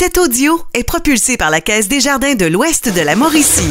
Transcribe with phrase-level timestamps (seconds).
[0.00, 3.68] Cet audio est propulsé par la Caisse des Jardins de l'Ouest de la Mauricie.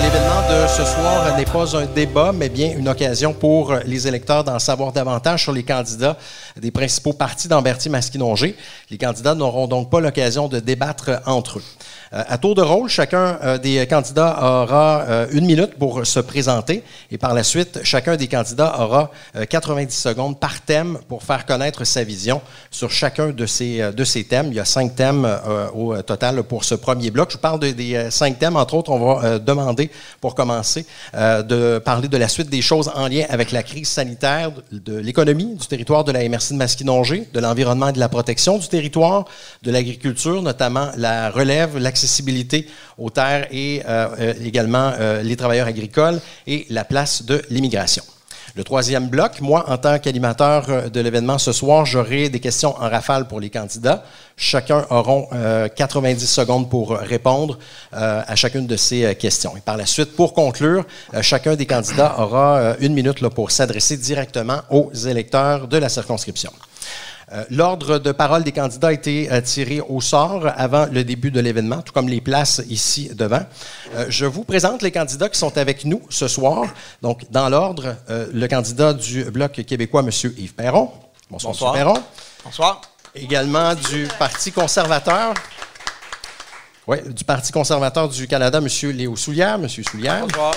[0.00, 4.44] L'événement de ce soir n'est pas un débat, mais bien une occasion pour les électeurs
[4.44, 6.16] d'en savoir davantage sur les candidats
[6.58, 8.56] des principaux partis d'Amberti-Masquinongé.
[8.90, 11.64] Les candidats n'auront donc pas l'occasion de débattre entre eux.
[12.12, 16.20] Euh, à tour de rôle, chacun euh, des candidats aura euh, une minute pour se
[16.20, 19.10] présenter et par la suite, chacun des candidats aura
[19.48, 24.24] 90 secondes par thème pour faire connaître sa vision sur chacun de ces, de ces
[24.24, 24.48] thèmes.
[24.48, 25.28] Il y a cinq thèmes
[25.74, 27.30] au total pour ce premier bloc.
[27.32, 28.56] Je parle des cinq thèmes.
[28.56, 33.08] Entre autres, on va demander, pour commencer, de parler de la suite des choses en
[33.08, 37.40] lien avec la crise sanitaire, de l'économie du territoire de la MRC de Masquinongé, de
[37.40, 39.24] l'environnement et de la protection du territoire,
[39.62, 42.68] de l'agriculture, notamment la relève, l'accessibilité
[42.98, 48.02] aux terres et euh, euh, également euh, les travailleurs agricoles et la place de l'immigration.
[48.54, 52.88] Le troisième bloc, moi, en tant qu'animateur de l'événement ce soir, j'aurai des questions en
[52.88, 54.02] rafale pour les candidats.
[54.36, 57.58] Chacun aura 90 secondes pour répondre
[57.92, 59.58] à chacune de ces questions.
[59.58, 60.86] Et par la suite, pour conclure,
[61.20, 66.52] chacun des candidats aura une minute pour s'adresser directement aux électeurs de la circonscription.
[67.32, 71.32] Euh, l'ordre de parole des candidats a été euh, tiré au sort avant le début
[71.32, 73.44] de l'événement, tout comme les places ici devant.
[73.96, 76.66] Euh, je vous présente les candidats qui sont avec nous ce soir.
[77.02, 80.10] Donc, dans l'ordre, le candidat du Bloc québécois, M.
[80.36, 80.90] Yves Perron.
[81.28, 81.76] Bonsoir, Bonsoir.
[81.76, 81.82] M.
[81.82, 82.02] Perron.
[82.44, 82.80] Bonsoir.
[83.16, 85.34] Également du Parti conservateur.
[86.86, 88.68] Oui, du Parti conservateur du Canada, M.
[88.92, 89.54] Léo Soulière.
[89.54, 89.68] M.
[89.68, 90.26] Soulière.
[90.28, 90.54] Bonsoir.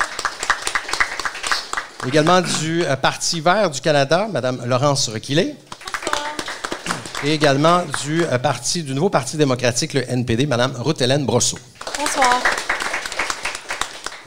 [2.07, 5.55] Également du Parti vert du Canada, Mme Laurence Requillet
[7.23, 11.57] et également du, euh, parti, du nouveau Parti démocratique, le NPD, Mme Ruth-Hélène Brosseau.
[11.97, 12.41] Bonsoir.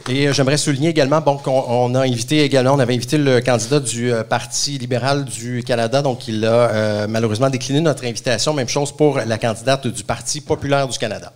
[0.08, 3.40] Et euh, j'aimerais souligner également bon, qu'on on a invité également, on avait invité le
[3.40, 8.52] candidat du euh, Parti libéral du Canada, donc il a malheureusement décliné notre invitation.
[8.52, 11.32] Même chose pour la candidate du Parti populaire du Canada.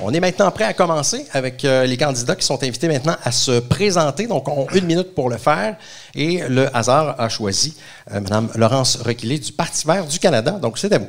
[0.00, 3.32] On est maintenant prêt à commencer avec euh, les candidats qui sont invités maintenant à
[3.32, 4.28] se présenter.
[4.28, 5.76] Donc, on a une minute pour le faire.
[6.14, 7.76] Et le hasard a choisi
[8.12, 10.52] euh, Mme Laurence Requillet du Parti vert du Canada.
[10.52, 11.08] Donc, c'est à vous.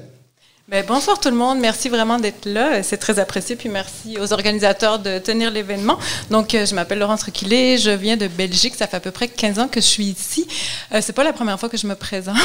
[0.68, 1.60] Bien, bonsoir tout le monde.
[1.60, 2.82] Merci vraiment d'être là.
[2.82, 3.56] C'est très apprécié.
[3.56, 6.00] Puis merci aux organisateurs de tenir l'événement.
[6.32, 7.78] Donc, euh, je m'appelle Laurence Requillet.
[7.78, 8.74] Je viens de Belgique.
[8.74, 10.48] Ça fait à peu près 15 ans que je suis ici.
[10.94, 12.38] Euh, c'est pas la première fois que je me présente.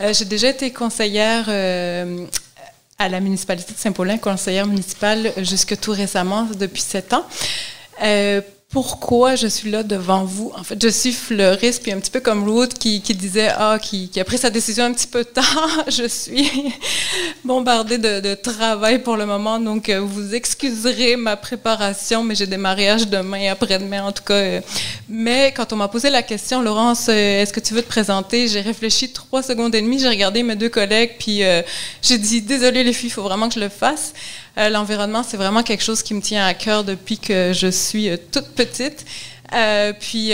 [0.12, 1.46] J'ai déjà été conseillère
[2.98, 7.24] à la municipalité de Saint-Paulin, conseillère municipale jusque tout récemment, depuis sept ans.
[8.02, 8.40] Euh,
[8.70, 10.52] pourquoi je suis là devant vous.
[10.54, 14.10] En fait, je suis fleuriste, puis un petit peu comme Ruth qui, disait, ah, qui,
[14.20, 15.84] a pris sa décision un petit peu tard.
[15.88, 16.50] je suis
[17.44, 22.58] bombardée de, travail pour le moment, donc euh, vous excuserez ma préparation, mais j'ai des
[22.58, 24.34] mariages demain après-demain, en tout cas.
[24.34, 24.60] Euh.
[25.08, 28.48] mais quand on m'a posé la question, Laurence, euh, est-ce que tu veux te présenter?
[28.48, 31.40] J'ai réfléchi trois secondes et demie, j'ai regardé mes deux collègues, puis
[32.02, 34.12] j'ai dit, désolé les filles, il faut vraiment que je le fasse.
[34.58, 38.08] Euh, l'environnement, c'est vraiment quelque chose qui me tient à cœur depuis que je suis
[38.08, 39.04] euh, toute petite.
[39.54, 40.30] Euh, puis,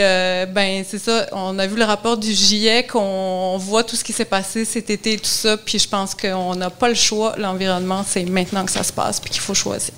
[0.52, 4.12] ben, c'est ça, on a vu le rapport du GIEC, on, voit tout ce qui
[4.12, 7.34] s'est passé cet été et tout ça, puis je pense qu'on n'a pas le choix.
[7.38, 9.94] L'environnement, c'est maintenant que ça se passe, puis qu'il faut choisir.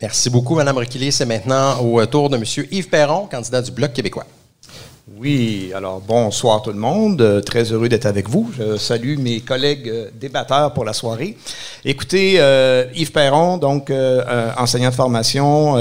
[0.00, 1.10] Merci beaucoup, Mme Requillet.
[1.10, 2.44] C'est maintenant au tour de M.
[2.70, 4.26] Yves Perron, candidat du Bloc québécois.
[5.22, 7.20] Oui, alors bonsoir tout le monde.
[7.20, 8.50] Euh, très heureux d'être avec vous.
[8.56, 11.36] Je salue mes collègues euh, débatteurs pour la soirée.
[11.84, 13.92] Écoutez, euh, Yves Perron, donc
[14.56, 15.76] enseignant de formation,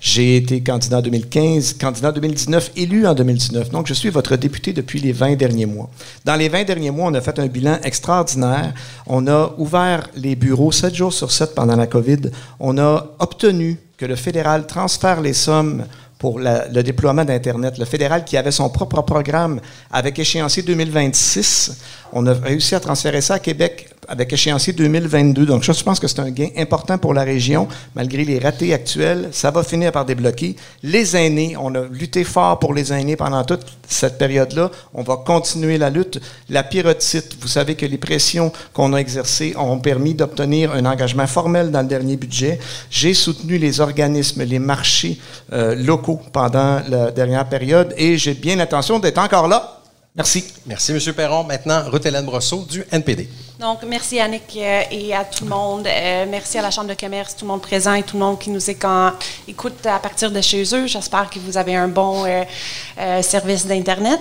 [0.00, 3.70] j'ai été candidat en 2015, candidat en 2019, élu en 2019.
[3.70, 5.88] Donc, je suis votre député depuis les 20 derniers mois.
[6.24, 8.72] Dans les 20 derniers mois, on a fait un bilan extraordinaire.
[9.06, 12.30] On a ouvert les bureaux 7 jours sur 7 pendant la COVID.
[12.58, 15.84] On a obtenu que le fédéral transfère les sommes
[16.24, 17.76] pour le déploiement d'Internet.
[17.76, 19.60] Le fédéral qui avait son propre programme
[19.92, 21.76] avec échéancier 2026,
[22.14, 25.46] on a réussi à transférer ça à Québec avec échéancier 2022.
[25.46, 29.28] Donc, je pense que c'est un gain important pour la région, malgré les ratés actuels.
[29.32, 30.56] Ça va finir par débloquer.
[30.82, 34.70] Les aînés, on a lutté fort pour les aînés pendant toute cette période-là.
[34.94, 36.20] On va continuer la lutte.
[36.48, 41.26] La pyrotite, vous savez que les pressions qu'on a exercées ont permis d'obtenir un engagement
[41.26, 42.58] formel dans le dernier budget.
[42.90, 45.18] J'ai soutenu les organismes, les marchés
[45.52, 49.80] euh, locaux pendant la dernière période et j'ai bien l'intention d'être encore là
[50.16, 50.44] Merci.
[50.66, 51.12] Merci, M.
[51.12, 51.42] Perron.
[51.42, 53.28] Maintenant, Ruth-Hélène Brosseau du NPD.
[53.64, 55.86] Donc, merci Annick euh, et à tout le monde.
[55.86, 58.38] Euh, merci à la Chambre de commerce, tout le monde présent et tout le monde
[58.38, 60.86] qui nous écoute à partir de chez eux.
[60.86, 64.20] J'espère que vous avez un bon euh, service d'Internet.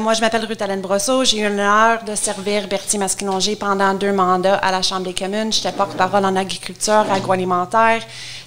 [0.00, 1.22] moi, je m'appelle Ruth-Hélène Brosseau.
[1.22, 5.52] J'ai eu l'honneur de servir Berthier Masquinongé pendant deux mandats à la Chambre des communes.
[5.52, 8.00] J'étais porte-parole en agriculture agroalimentaire.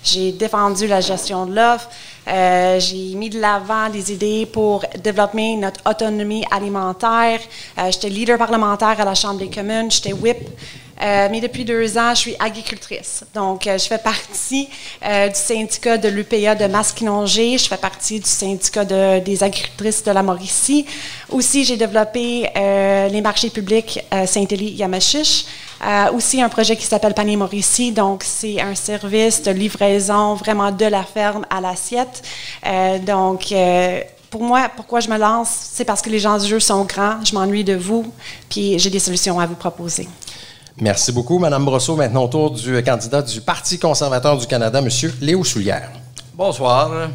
[0.04, 1.88] J'ai défendu la gestion de l'offre.
[2.28, 7.40] Euh, j'ai mis de l'avant des idées pour développer notre autonomie alimentaire.
[7.78, 10.48] Euh, j'étais leader parlementaire à la Chambre des communes, whip.
[11.02, 13.24] Euh, mais depuis deux ans, je suis agricultrice.
[13.34, 14.70] Donc, euh, je fais partie
[15.06, 17.58] euh, du syndicat de l'UPA de Masquinongé.
[17.58, 20.86] Je fais partie du syndicat de, des agricultrices de la Mauricie.
[21.30, 22.50] Aussi, j'ai développé
[23.12, 25.46] les marchés publics Saint-Élie-Yamachiche.
[26.14, 27.92] aussi, un projet qui s'appelle Panier Mauricie.
[27.92, 32.22] Donc, c'est un service de livraison vraiment de la ferme à l'assiette.
[33.02, 33.52] donc,
[34.36, 37.24] pour moi, pourquoi je me lance, c'est parce que les gens du jeu sont grands,
[37.24, 38.12] je m'ennuie de vous,
[38.50, 40.10] puis j'ai des solutions à vous proposer.
[40.76, 41.96] Merci beaucoup, Mme Brosseau.
[41.96, 44.90] Maintenant, au tour du candidat du Parti conservateur du Canada, M.
[45.22, 45.90] Léo Soulière.
[46.34, 47.12] Bonsoir,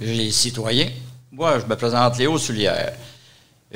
[0.00, 0.88] les citoyens.
[1.30, 2.94] Moi, je me présente Léo Soulière.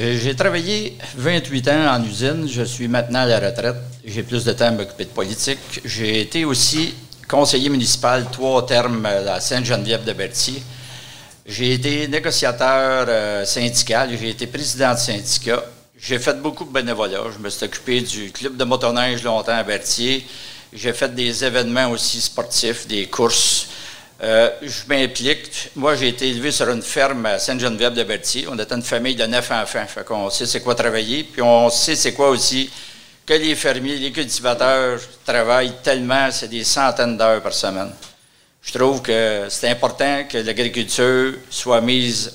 [0.01, 2.49] Euh, j'ai travaillé 28 ans en usine.
[2.49, 3.77] Je suis maintenant à la retraite.
[4.07, 5.83] J'ai plus de temps à m'occuper de politique.
[5.85, 6.95] J'ai été aussi
[7.29, 10.63] conseiller municipal trois termes à Sainte-Geneviève de Berthier.
[11.49, 14.11] J'ai été négociateur euh, syndical.
[14.21, 15.63] J'ai été président de syndicat.
[15.97, 17.23] J'ai fait beaucoup de bénévolat.
[17.33, 20.27] Je me suis occupé du club de motoneige longtemps à Berthier.
[20.73, 23.69] J'ai fait des événements aussi sportifs, des courses.
[24.25, 25.71] Euh, je m'implique.
[25.77, 28.49] Moi, j'ai été élevé sur une ferme à Sainte-Geneviève de Berthier.
[28.51, 29.87] On était une famille de neuf enfants.
[29.87, 31.23] Fait qu'on sait c'est quoi travailler.
[31.23, 32.69] Puis on sait c'est quoi aussi
[33.25, 37.93] que les fermiers, les cultivateurs travaillent tellement, c'est des centaines d'heures par semaine.
[38.67, 42.35] Je trouve que c'est important que l'agriculture soit mise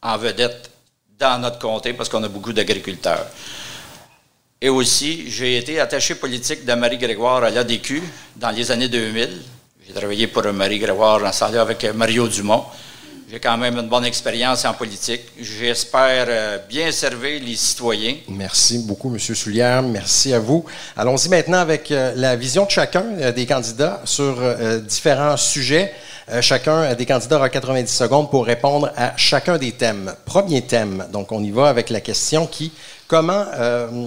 [0.00, 0.70] en vedette
[1.18, 3.26] dans notre comté parce qu'on a beaucoup d'agriculteurs.
[4.60, 8.00] Et aussi, j'ai été attaché politique de Marie-Grégoire à l'ADQ
[8.36, 9.42] dans les années 2000.
[9.84, 12.64] J'ai travaillé pour Marie-Grégoire en avec Mario Dumont.
[13.28, 15.22] J'ai quand même une bonne expérience en politique.
[15.40, 18.14] J'espère euh, bien servir les citoyens.
[18.28, 19.18] Merci beaucoup, M.
[19.18, 19.82] Soulière.
[19.82, 20.64] Merci à vous.
[20.96, 24.36] Allons-y maintenant avec euh, la vision de chacun euh, des candidats sur
[24.86, 25.92] différents sujets.
[26.40, 30.12] Chacun des candidats aura 90 secondes pour répondre à chacun des thèmes.
[30.24, 32.72] Premier thème, donc on y va avec la question qui,
[33.06, 33.44] comment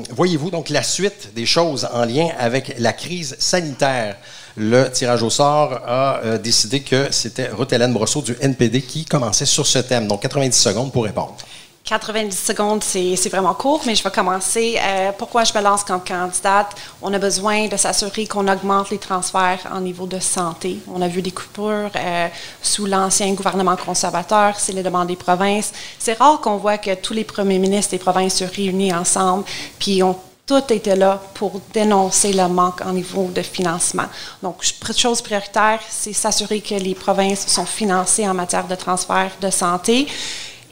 [0.10, 4.18] voyez-vous donc la suite des choses en lien avec la crise sanitaire?
[4.62, 9.06] Le tirage au sort a euh, décidé que c'était Ruth Hélène Brosseau du NPD qui
[9.06, 10.06] commençait sur ce thème.
[10.06, 11.38] Donc 90 secondes pour répondre.
[11.86, 14.78] 90 secondes, c'est vraiment court, mais je vais commencer.
[14.80, 16.76] Euh, pourquoi je me lance comme candidate?
[17.02, 20.80] On a besoin de s'assurer qu'on augmente les transferts en niveau de santé.
[20.94, 22.28] On a vu des coupures euh,
[22.62, 25.72] sous l'ancien gouvernement conservateur, c'est les demandes des provinces.
[25.98, 29.46] C'est rare qu'on voit que tous les premiers ministres des provinces se réunissent ensemble,
[29.80, 34.08] puis ont tout été là pour dénoncer le manque en niveau de financement.
[34.42, 34.64] Donc,
[34.98, 40.08] chose prioritaire, c'est s'assurer que les provinces sont financées en matière de transfert de santé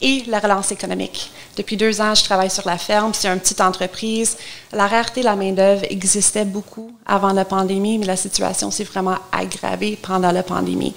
[0.02, 1.32] et la relance économique.
[1.56, 3.12] Depuis deux ans, je travaille sur la ferme.
[3.14, 4.36] C'est une petite entreprise.
[4.72, 9.18] La rareté de la main-d'œuvre existait beaucoup avant la pandémie, mais la situation s'est vraiment
[9.32, 10.96] aggravée pendant la pandémie.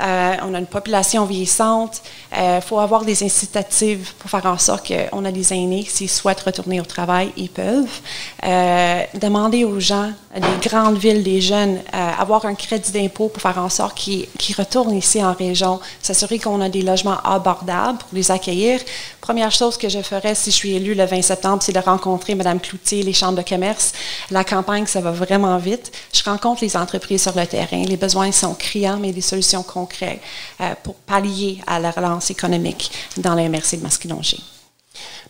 [0.00, 2.02] Euh, on a une population vieillissante.
[2.32, 6.10] Il euh, faut avoir des incitatives pour faire en sorte qu'on a des aînés, s'ils
[6.10, 8.00] souhaitent retourner au travail, ils peuvent.
[8.44, 13.58] Euh, demander aux gens des grandes villes, des jeunes, avoir un crédit d'impôt pour faire
[13.58, 18.30] en sorte qu'ils retournent ici en région, s'assurer qu'on a des logements abordables pour les
[18.30, 18.80] accueillir.
[19.20, 22.34] Première chose que je ferais si je suis élue le 20 septembre, c'est de rencontrer
[22.34, 23.92] Mme Cloutier, les chambres de commerce.
[24.30, 25.90] La campagne, ça va vraiment vite.
[26.12, 27.82] Je rencontre les entreprises sur le terrain.
[27.84, 30.20] Les besoins sont criants, mais des solutions concrètes
[30.60, 34.38] euh, pour pallier à la relance économique dans la MRC de Masquinongé.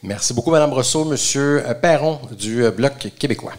[0.02, 1.05] Merci beaucoup, Mme Brosseau.
[1.05, 3.52] Monsieur Perron du euh, Bloc québécois.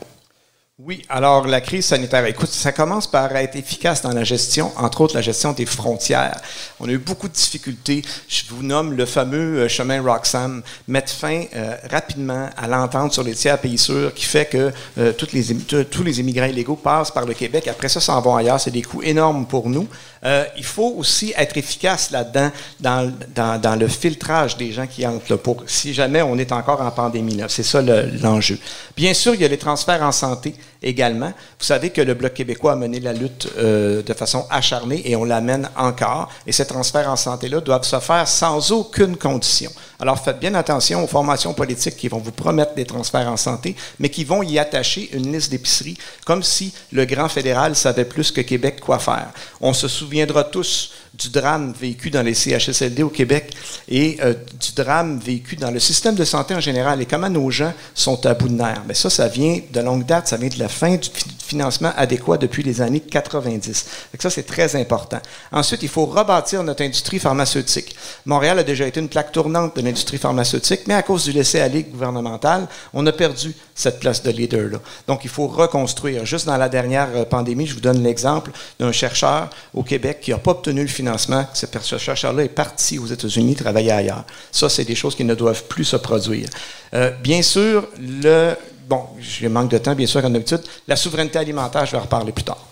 [0.79, 5.01] Oui, alors la crise sanitaire, écoute, ça commence par être efficace dans la gestion, entre
[5.01, 6.39] autres la gestion des frontières.
[6.79, 8.03] On a eu beaucoup de difficultés.
[8.27, 13.23] Je vous nomme le fameux euh, chemin Roxham, mettre fin euh, rapidement à l'entente sur
[13.23, 17.25] les tiers pays sûrs qui fait que euh, les, tous les immigrants illégaux passent par
[17.25, 17.67] le Québec.
[17.67, 18.59] Après ça, s'en vont ailleurs.
[18.59, 19.87] C'est des coûts énormes pour nous.
[20.23, 25.31] Il faut aussi être efficace là-dedans dans, dans, dans, le filtrage des gens qui entrent
[25.31, 27.41] là, pour si jamais on est encore en pandémie.
[27.47, 28.57] C'est ça l'enjeu.
[28.95, 31.33] Bien sûr, il y a les transferts en santé également.
[31.59, 35.15] Vous savez que le Bloc québécois a mené la lutte euh, de façon acharnée et
[35.15, 36.29] on l'amène encore.
[36.45, 39.71] Et ces transferts en santé-là doivent se faire sans aucune condition.
[39.99, 43.75] Alors faites bien attention aux formations politiques qui vont vous promettre des transferts en santé,
[43.99, 48.31] mais qui vont y attacher une liste d'épiceries, comme si le grand fédéral savait plus
[48.31, 49.31] que Québec quoi faire.
[49.59, 53.53] On se souviendra tous du drame vécu dans les CHSLD au Québec
[53.89, 57.51] et euh, du drame vécu dans le système de santé en général et comment nos
[57.51, 58.83] gens sont à bout de nerfs.
[58.87, 61.09] Mais ça, ça vient de longue date, ça vient de la fin du
[61.47, 63.85] financement adéquat depuis les années 90.
[64.11, 65.19] Fait que ça, c'est très important.
[65.51, 67.95] Ensuite, il faut rebâtir notre industrie pharmaceutique.
[68.25, 71.83] Montréal a déjà été une plaque tournante de l'industrie pharmaceutique, mais à cause du laisser-aller
[71.83, 74.79] gouvernemental, on a perdu cette place de leader-là.
[75.07, 76.25] Donc, il faut reconstruire.
[76.25, 80.31] Juste dans la dernière euh, pandémie, je vous donne l'exemple d'un chercheur au Québec qui
[80.31, 81.45] n'a pas obtenu le financement.
[81.53, 84.25] Ce chercheur-là est parti aux États-Unis travailler ailleurs.
[84.51, 86.49] Ça, c'est des choses qui ne doivent plus se produire.
[86.93, 88.55] Euh, bien sûr, le
[88.87, 90.61] bon, je manque de temps, bien sûr, comme d'habitude.
[90.87, 92.65] La souveraineté alimentaire, je vais en reparler plus tard.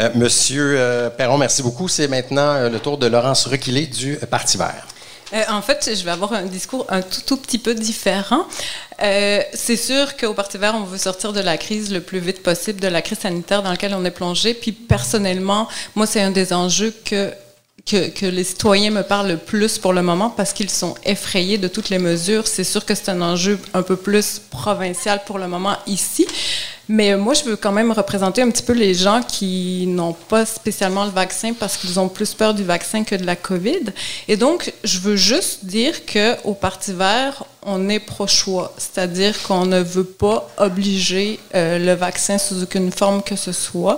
[0.00, 1.88] Euh, Monsieur euh, Perron, merci beaucoup.
[1.88, 4.86] C'est maintenant euh, le tour de Laurence Requilé du Parti vert.
[5.48, 8.46] en fait, je vais avoir un discours un tout, tout petit peu différent.
[8.98, 12.80] c'est sûr qu'au Parti vert, on veut sortir de la crise le plus vite possible,
[12.80, 14.52] de la crise sanitaire dans laquelle on est plongé.
[14.52, 17.32] Puis personnellement, moi, c'est un des enjeux que
[17.86, 21.56] que, que, les citoyens me parlent le plus pour le moment parce qu'ils sont effrayés
[21.56, 22.46] de toutes les mesures.
[22.46, 26.26] C'est sûr que c'est un enjeu un peu plus provincial pour le moment ici.
[26.88, 30.46] Mais moi, je veux quand même représenter un petit peu les gens qui n'ont pas
[30.46, 33.92] spécialement le vaccin parce qu'ils ont plus peur du vaccin que de la COVID.
[34.28, 39.80] Et donc, je veux juste dire qu'au Parti vert, on est pro-choix, c'est-à-dire qu'on ne
[39.80, 43.96] veut pas obliger euh, le vaccin sous aucune forme que ce soit.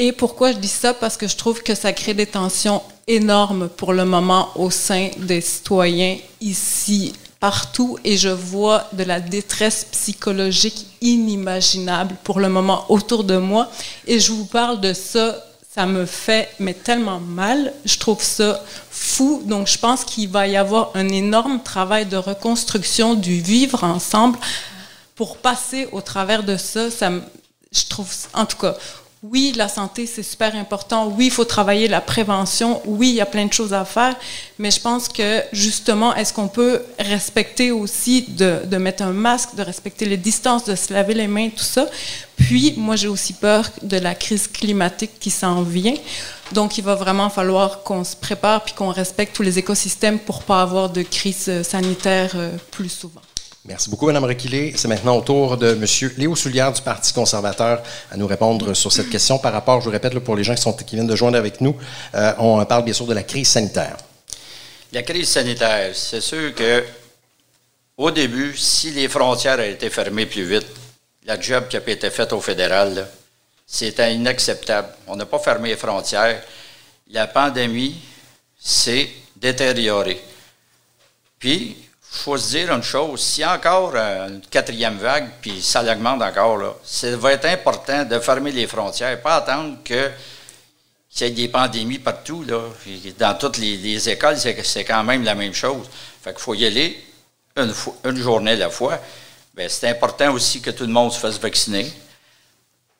[0.00, 0.94] Et pourquoi je dis ça?
[0.94, 5.10] Parce que je trouve que ça crée des tensions énormes pour le moment au sein
[5.18, 12.84] des citoyens ici, partout, et je vois de la détresse psychologique inimaginable pour le moment
[12.88, 13.68] autour de moi.
[14.06, 15.36] Et je vous parle de ça,
[15.74, 17.72] ça me fait mais tellement mal.
[17.84, 18.62] Je trouve ça
[18.92, 19.42] fou.
[19.46, 24.38] Donc je pense qu'il va y avoir un énorme travail de reconstruction du vivre ensemble
[25.16, 26.88] pour passer au travers de ça.
[26.88, 27.10] ça
[27.70, 28.76] je trouve, en tout cas,
[29.24, 31.08] oui, la santé, c'est super important.
[31.08, 32.80] Oui, il faut travailler la prévention.
[32.84, 34.14] Oui, il y a plein de choses à faire.
[34.60, 39.62] Mais je pense que, justement, est-ce qu'on peut respecter aussi de, mettre un masque, de
[39.62, 41.88] respecter les distances, de se laver les mains, tout ça?
[42.36, 45.96] Puis, moi, j'ai aussi peur de la crise climatique qui s'en vient.
[46.52, 50.44] Donc, il va vraiment falloir qu'on se prépare puis qu'on respecte tous les écosystèmes pour
[50.44, 53.20] pas avoir de crise sanitaire euh, plus souvent.
[53.68, 54.72] Merci beaucoup, Mme Requilé.
[54.78, 55.84] C'est maintenant au tour de M.
[56.16, 59.90] Léo Soulière du Parti conservateur à nous répondre sur cette question par rapport, je vous
[59.90, 61.76] répète, pour les gens qui, viennent de joindre avec nous,
[62.14, 63.98] euh, on parle bien sûr de la crise sanitaire.
[64.90, 66.82] La crise sanitaire, c'est sûr que
[67.98, 70.66] au début, si les frontières avaient été fermées plus vite,
[71.26, 73.06] la job qui a été faite au fédéral,
[73.66, 74.88] c'était inacceptable.
[75.06, 76.42] On n'a pas fermé les frontières.
[77.10, 78.00] La pandémie
[78.58, 80.22] s'est détériorée.
[81.38, 81.76] Puis,
[82.10, 86.22] faut se dire une chose, s'il y a encore une quatrième vague, puis ça augmente
[86.22, 90.10] encore, là, ça va être important de fermer les frontières, pas attendre que
[91.10, 92.44] qu'il y ait des pandémies partout.
[92.44, 92.60] Là.
[93.18, 95.86] Dans toutes les, écoles, c'est quand même la même chose.
[96.22, 97.02] Fait qu'il faut y aller
[97.56, 97.72] une,
[98.04, 99.00] une journée à la fois.
[99.54, 101.90] Bien, c'est important aussi que tout le monde se fasse vacciner.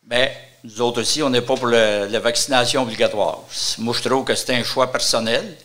[0.02, 0.28] Bien,
[0.64, 3.40] nous autres aussi, on n'est pas pour la vaccination obligatoire.
[3.78, 5.56] Moi, je trouve que c'est un choix personnel.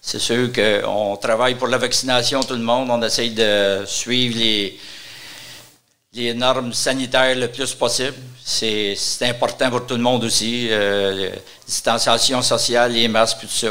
[0.00, 2.88] C'est sûr qu'on travaille pour la vaccination, tout le monde.
[2.90, 8.16] On essaye de suivre les, normes sanitaires le plus possible.
[8.44, 10.68] C'est important pour tout le monde aussi.
[10.70, 11.30] Euh,
[11.66, 13.68] distanciation sociale, les masques, tout ça.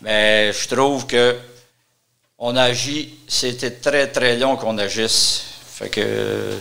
[0.00, 1.36] Mais je trouve que
[2.38, 5.44] on agit, c'était très, très long qu'on agisse.
[5.66, 6.58] Fait que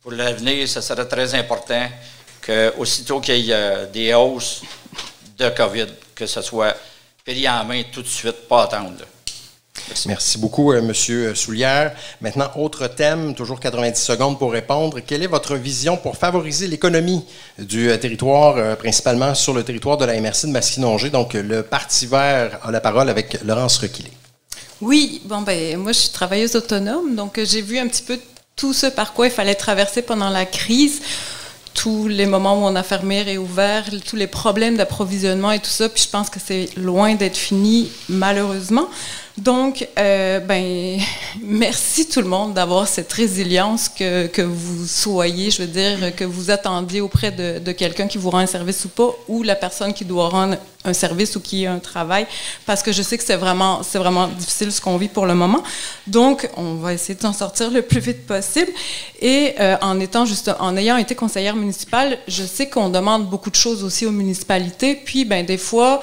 [0.00, 1.88] pour l'avenir, ça serait très important
[2.44, 4.62] qu'aussitôt qu'il y ait des hausses
[5.36, 6.76] de COVID, que ce soit
[7.26, 9.04] pris en main tout de suite, pas attendre.
[10.06, 10.38] Merci.
[10.38, 11.92] beaucoup, euh, Monsieur Soulière.
[12.20, 15.00] Maintenant, autre thème, toujours 90 secondes pour répondre.
[15.00, 17.24] Quelle est votre vision pour favoriser l'économie
[17.58, 21.10] du euh, territoire, euh, principalement sur le territoire de la MRC de Masquinongé?
[21.10, 24.10] Donc, le Parti vert a la parole avec Laurence Requilé.
[24.80, 28.20] Oui, bon, ben, moi, je suis travailleuse autonome, donc j'ai vu un petit peu
[28.54, 31.02] tout ce par quoi il fallait traverser pendant la crise
[31.86, 35.70] tous les moments où on a fermé et ouvert, tous les problèmes d'approvisionnement et tout
[35.70, 35.88] ça.
[35.88, 38.88] Puis je pense que c'est loin d'être fini, malheureusement.
[39.38, 40.98] Donc, euh, ben,
[41.42, 46.24] merci tout le monde d'avoir cette résilience que, que, vous soyez, je veux dire, que
[46.24, 49.54] vous attendiez auprès de, de quelqu'un qui vous rend un service ou pas, ou la
[49.54, 52.26] personne qui doit rendre un service ou qui a un travail,
[52.64, 55.34] parce que je sais que c'est vraiment, c'est vraiment difficile ce qu'on vit pour le
[55.34, 55.62] moment.
[56.06, 58.70] Donc, on va essayer de s'en sortir le plus vite possible.
[59.20, 63.50] Et euh, en étant juste, en ayant été conseillère municipale, je sais qu'on demande beaucoup
[63.50, 64.94] de choses aussi aux municipalités.
[64.94, 66.02] Puis, ben, des fois,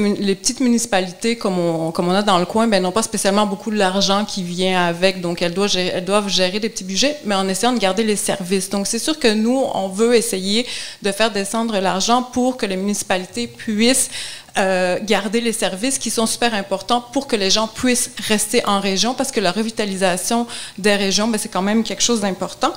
[0.00, 3.76] les petites municipalités, comme on, a dans le coin, ben, n'ont pas spécialement beaucoup de
[3.76, 5.20] l'argent qui vient avec.
[5.20, 8.04] Donc, elles doivent, gérer, elles doivent gérer des petits budgets, mais en essayant de garder
[8.04, 8.70] les services.
[8.70, 10.66] Donc, c'est sûr que nous, on veut essayer
[11.02, 14.10] de faire descendre l'argent pour que les municipalités puissent
[14.56, 18.78] euh, garder les services qui sont super importants pour que les gens puissent rester en
[18.78, 20.46] région, parce que la revitalisation
[20.78, 22.72] des régions, ben, c'est quand même quelque chose d'important.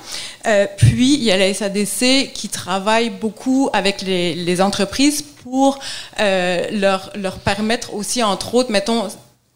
[0.47, 5.79] Euh, puis, il y a la SADC qui travaille beaucoup avec les, les entreprises pour
[6.19, 9.07] euh, leur, leur permettre aussi, entre autres, mettons,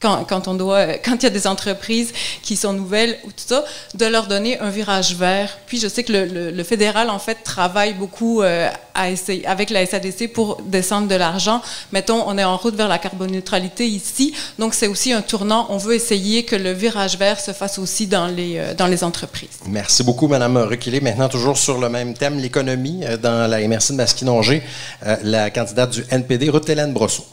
[0.02, 3.44] quand, quand, on doit, quand il y a des entreprises qui sont nouvelles ou tout
[3.46, 5.58] ça, de leur donner un virage vert.
[5.68, 9.46] Puis je sais que le, le, le fédéral, en fait, travaille beaucoup euh, à essayer,
[9.46, 11.62] avec la SADC pour descendre de l'argent.
[11.92, 15.68] Mettons, on est en route vers la carboneutralité ici, donc c'est aussi un tournant.
[15.70, 19.04] On veut essayer que le virage vert se fasse aussi dans les, euh, dans les
[19.04, 19.50] entreprises.
[19.68, 21.02] Merci beaucoup, Mme Reculé.
[21.02, 24.64] Maintenant, toujours sur le même thème, l'économie, euh, dans la MRC de Masquinongé,
[25.06, 27.26] euh, la candidate du NPD, Ruth-Hélène Brosseau.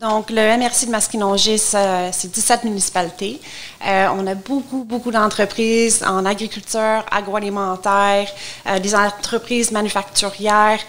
[0.00, 3.40] Donc, le MRC de Masquinongé, c'est 17 municipalités.
[3.86, 8.28] Euh, on a beaucoup, beaucoup d'entreprises en agriculture, agroalimentaire,
[8.66, 10.80] euh, des entreprises manufacturières.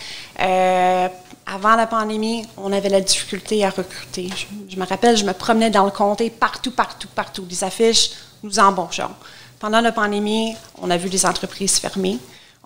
[0.42, 1.08] Euh,
[1.46, 4.30] avant la pandémie, on avait la difficulté à recruter.
[4.36, 4.46] Je,
[4.76, 7.44] je, me rappelle, je me promenais dans le comté partout, partout, partout.
[7.44, 8.10] Des affiches,
[8.44, 9.12] nous embauchons.
[9.58, 12.20] Pendant la pandémie, on a vu des entreprises fermées.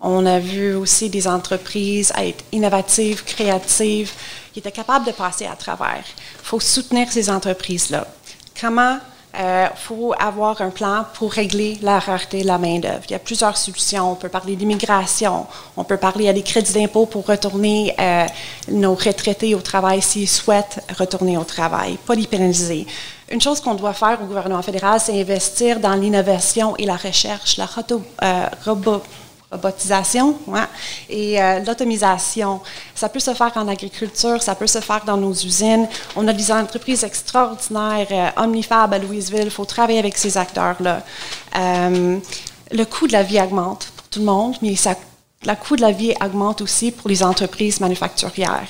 [0.04, 4.10] On a vu aussi des entreprises être innovatives, créatives,
[4.52, 6.04] qui étaient capables de passer à travers.
[6.06, 8.06] Il faut soutenir ces entreprises-là.
[8.60, 8.98] Comment
[9.34, 13.00] il euh, faut avoir un plan pour régler la rareté de la main-d'œuvre?
[13.08, 14.12] Il y a plusieurs solutions.
[14.12, 18.26] On peut parler d'immigration, on peut parler à des crédits d'impôt pour retourner euh,
[18.68, 22.86] nos retraités au travail s'ils souhaitent retourner au travail, pas les pénaliser.
[23.30, 27.56] Une chose qu'on doit faire au gouvernement fédéral, c'est investir dans l'innovation et la recherche,
[27.56, 27.66] la
[28.22, 29.02] euh, robot,
[29.52, 30.36] robotisation
[31.08, 32.60] et euh, l'automisation.
[32.94, 35.86] Ça peut se faire en agriculture, ça peut se faire dans nos usines.
[36.16, 41.02] On a des entreprises extraordinaires, euh, Omnifab à Louisville, il faut travailler avec ces acteurs-là.
[41.56, 42.18] Euh,
[42.72, 44.94] le coût de la vie augmente pour tout le monde, mais ça,
[45.44, 48.68] le coût de la vie augmente aussi pour les entreprises manufacturières.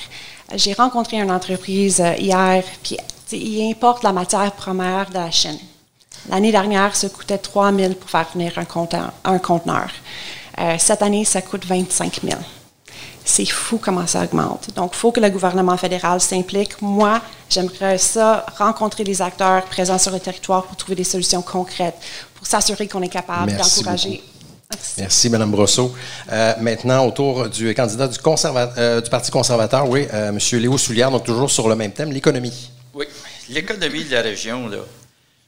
[0.55, 2.97] J'ai rencontré une entreprise hier qui
[3.31, 5.57] il importe la matière première de la Chine.
[6.29, 8.53] L'année dernière, ça coûtait 3 000 pour faire venir.
[8.57, 9.89] Un conteneur.
[10.59, 12.39] Euh, cette année, ça coûte 25 000.
[13.25, 14.69] C'est fou comment ça augmente.
[14.75, 16.81] Donc, il faut que le gouvernement fédéral s'implique.
[16.81, 21.95] Moi, j'aimerais ça, rencontrer les acteurs présents sur le territoire pour trouver des solutions concrètes,
[22.35, 24.21] pour s'assurer qu'on est capable d'encourager.
[24.69, 24.93] Merci.
[24.97, 25.93] Merci, Mme Brosseau.
[26.31, 30.39] Euh, maintenant, autour du candidat du, euh, du Parti conservateur, oui, euh, M.
[30.59, 32.71] Léo Soulière, donc toujours sur le même thème, l'économie.
[32.93, 33.05] Oui,
[33.49, 34.77] l'économie de la région, là.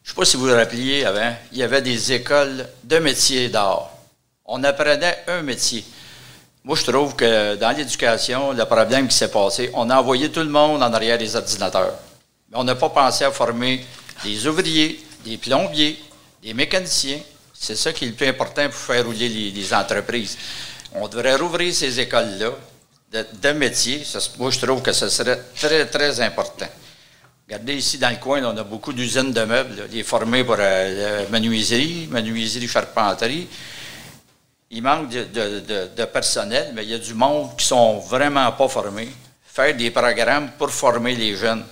[0.03, 2.99] Je ne sais pas si vous vous rappeliez avant, il y avait des écoles de
[2.99, 3.94] métiers d'art
[4.45, 5.83] on apprenait un métier.
[6.63, 10.39] Moi, je trouve que dans l'éducation, le problème qui s'est passé, on a envoyé tout
[10.39, 11.93] le monde en arrière des ordinateurs.
[12.49, 13.85] Mais on n'a pas pensé à former
[14.23, 15.99] des ouvriers, des plombiers,
[16.41, 17.19] des mécaniciens.
[17.53, 20.37] C'est ça qui est le plus important pour faire rouler les, entreprises.
[20.93, 22.51] On devrait rouvrir ces écoles-là
[23.11, 24.03] de, de métiers.
[24.37, 26.67] moi, je trouve que ce serait très, très important.
[27.47, 31.21] Regardez ici dans le coin, on a beaucoup d'usines de meubles, les formés pour euh,
[31.21, 33.47] la menuiserie, menuiserie, charpenterie
[34.75, 39.07] il manque de, personnel, mais il y a du monde qui sont vraiment pas formés.
[39.45, 41.63] Faire des programmes pour former les jeunes.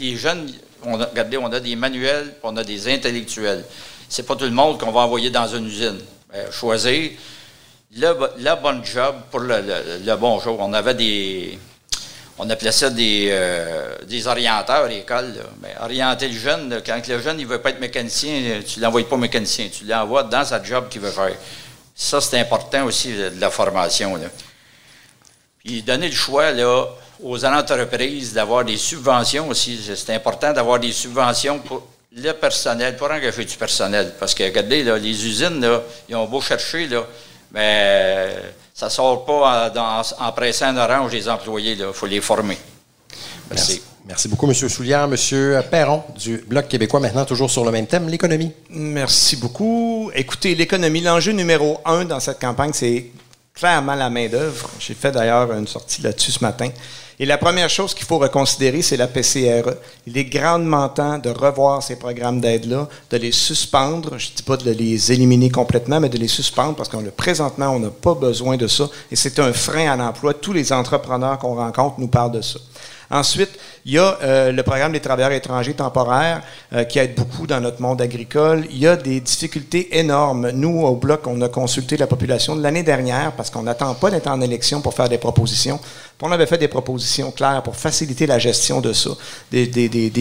[0.00, 0.52] Les jeunes,
[0.84, 3.64] regardez, on a des manuels, on a des intellectuels.
[4.08, 6.00] C'est pas tout le monde qu'on va envoyer dans une usine.
[6.32, 7.12] Ben, choisir
[7.94, 10.56] le, le, bon job pour le, bon jour.
[10.58, 11.58] On avait des,
[12.38, 15.32] on appelait ça des, euh, des orienteurs à l'école.
[15.62, 19.16] Mais orienter le jeune, quand le jeune il veut pas être mécanicien, tu l'envoies pas
[19.16, 21.36] mécanicien, tu l'envoies dans sa job qu'il veut faire.
[21.94, 24.16] Ça, c'est important aussi de la formation.
[24.16, 24.26] Là.
[25.58, 26.86] Puis donner le choix là,
[27.22, 29.78] aux entreprises d'avoir des subventions aussi.
[29.94, 34.14] C'est important d'avoir des subventions pour le personnel, pour engager du personnel.
[34.18, 37.06] Parce que, regardez, là, les usines, là, ils ont beau chercher, là,
[37.52, 38.34] mais
[38.74, 41.76] ça ne sort pas en, dans, en pressant en orange les employés.
[41.78, 42.58] Il faut les former.
[43.50, 43.82] Merci.
[44.06, 44.54] Merci beaucoup, M.
[44.54, 45.04] Soulière.
[45.04, 45.62] M.
[45.70, 48.50] Perron, du Bloc québécois, maintenant toujours sur le même thème, l'économie.
[48.70, 50.10] Merci beaucoup.
[50.14, 53.06] Écoutez, l'économie, l'enjeu numéro un dans cette campagne, c'est
[53.54, 54.70] clairement la main-d'œuvre.
[54.80, 56.68] J'ai fait d'ailleurs une sortie là-dessus ce matin.
[57.20, 59.74] Et la première chose qu'il faut reconsidérer, c'est la PCRE.
[60.08, 64.18] Il est grandement temps de revoir ces programmes d'aide-là, de les suspendre.
[64.18, 67.68] Je ne dis pas de les éliminer complètement, mais de les suspendre parce que présentement,
[67.68, 68.88] on n'a pas besoin de ça.
[69.12, 70.34] Et c'est un frein à l'emploi.
[70.34, 72.58] Tous les entrepreneurs qu'on rencontre nous parlent de ça.
[73.12, 73.50] Ensuite,
[73.84, 77.60] il y a euh, le programme des travailleurs étrangers temporaires euh, qui aide beaucoup dans
[77.60, 78.64] notre monde agricole.
[78.70, 80.50] Il y a des difficultés énormes.
[80.52, 84.10] Nous, au Bloc, on a consulté la population de l'année dernière parce qu'on n'attend pas
[84.10, 85.78] d'être en élection pour faire des propositions.
[86.22, 89.10] On avait fait des propositions claires pour faciliter la gestion de ça.
[89.50, 89.66] Des,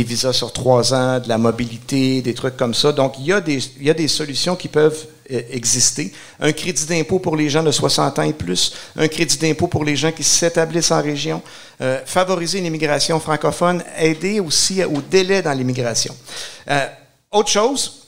[0.04, 2.92] visas sur trois ans, de la mobilité, des trucs comme ça.
[2.92, 5.06] Donc, il y a des, solutions qui peuvent
[5.52, 6.12] exister.
[6.40, 9.84] Un crédit d'impôt pour les gens de 60 ans et plus, un crédit d'impôt pour
[9.84, 11.42] les gens qui s'établissent en région,
[11.82, 16.16] euh, favoriser une immigration francophone, aider aussi au délai dans l'immigration.
[16.70, 16.88] Euh,
[17.32, 18.02] autre chose,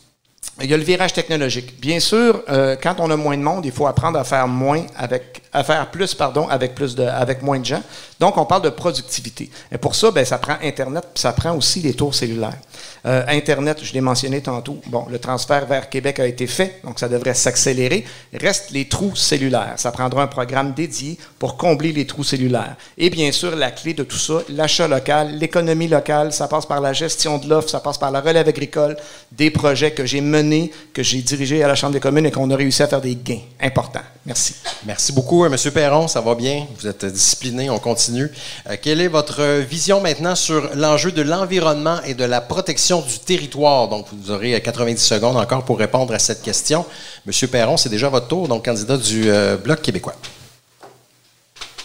[0.61, 1.79] il y a le virage technologique.
[1.79, 4.85] Bien sûr, euh, quand on a moins de monde, il faut apprendre à faire moins
[4.95, 7.81] avec, à faire plus, pardon, avec plus de, avec moins de gens.
[8.19, 9.49] Donc, on parle de productivité.
[9.71, 12.59] Et pour ça, ben, ça prend Internet, ça prend aussi les tours cellulaires.
[13.05, 14.79] Euh, Internet, je l'ai mentionné tantôt.
[14.87, 18.05] Bon, le transfert vers Québec a été fait, donc ça devrait s'accélérer.
[18.33, 19.73] Reste les trous cellulaires.
[19.75, 22.75] Ça prendra un programme dédié pour combler les trous cellulaires.
[22.97, 26.79] Et bien sûr, la clé de tout ça, l'achat local, l'économie locale, ça passe par
[26.79, 28.95] la gestion de l'offre, ça passe par la relève agricole,
[29.31, 32.49] des projets que j'ai menés, que j'ai dirigés à la Chambre des communes et qu'on
[32.51, 33.99] a réussi à faire des gains importants.
[34.25, 34.55] Merci.
[34.85, 35.55] Merci beaucoup, M.
[35.73, 36.07] Perron.
[36.07, 36.65] Ça va bien?
[36.79, 37.69] Vous êtes discipliné.
[37.69, 38.31] On continue.
[38.69, 43.19] Euh, quelle est votre vision maintenant sur l'enjeu de l'environnement et de la protection du
[43.19, 43.87] territoire?
[43.87, 46.85] Donc, vous aurez 90 secondes encore pour répondre à cette question.
[47.25, 47.49] M.
[47.49, 50.15] Perron, c'est déjà votre tour, donc candidat du euh, Bloc québécois.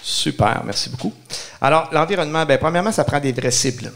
[0.03, 1.13] Super, merci beaucoup.
[1.61, 3.93] Alors, l'environnement, bien, premièrement, ça prend des vraies cibles.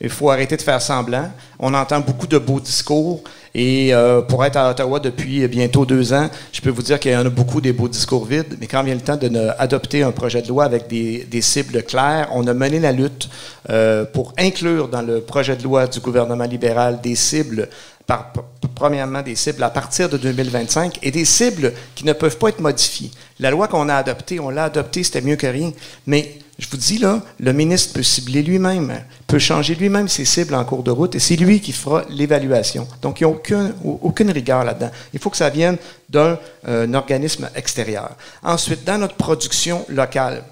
[0.00, 1.30] Il faut arrêter de faire semblant.
[1.58, 3.22] On entend beaucoup de beaux discours.
[3.54, 7.12] Et euh, pour être à Ottawa depuis bientôt deux ans, je peux vous dire qu'il
[7.12, 8.56] y en a beaucoup des beaux discours vides.
[8.60, 12.28] Mais quand vient le temps d'adopter un projet de loi avec des, des, cibles claires,
[12.32, 13.28] on a mené la lutte
[13.68, 17.68] euh, pour inclure dans le projet de loi du gouvernement libéral des cibles
[18.06, 18.32] par,
[18.74, 22.60] premièrement des cibles à partir de 2025 et des cibles qui ne peuvent pas être
[22.60, 23.10] modifiées.
[23.38, 25.72] La loi qu'on a adoptée, on l'a adoptée, c'était mieux que rien,
[26.06, 30.54] mais je vous dis là, le ministre peut cibler lui-même, peut changer lui-même ses cibles
[30.54, 32.86] en cours de route et c'est lui qui fera l'évaluation.
[33.00, 34.90] Donc, il n'y a aucun, aucune rigueur là-dedans.
[35.14, 36.38] Il faut que ça vienne d'un
[36.68, 38.16] euh, organisme extérieur.
[38.42, 40.44] Ensuite, dans notre production locale,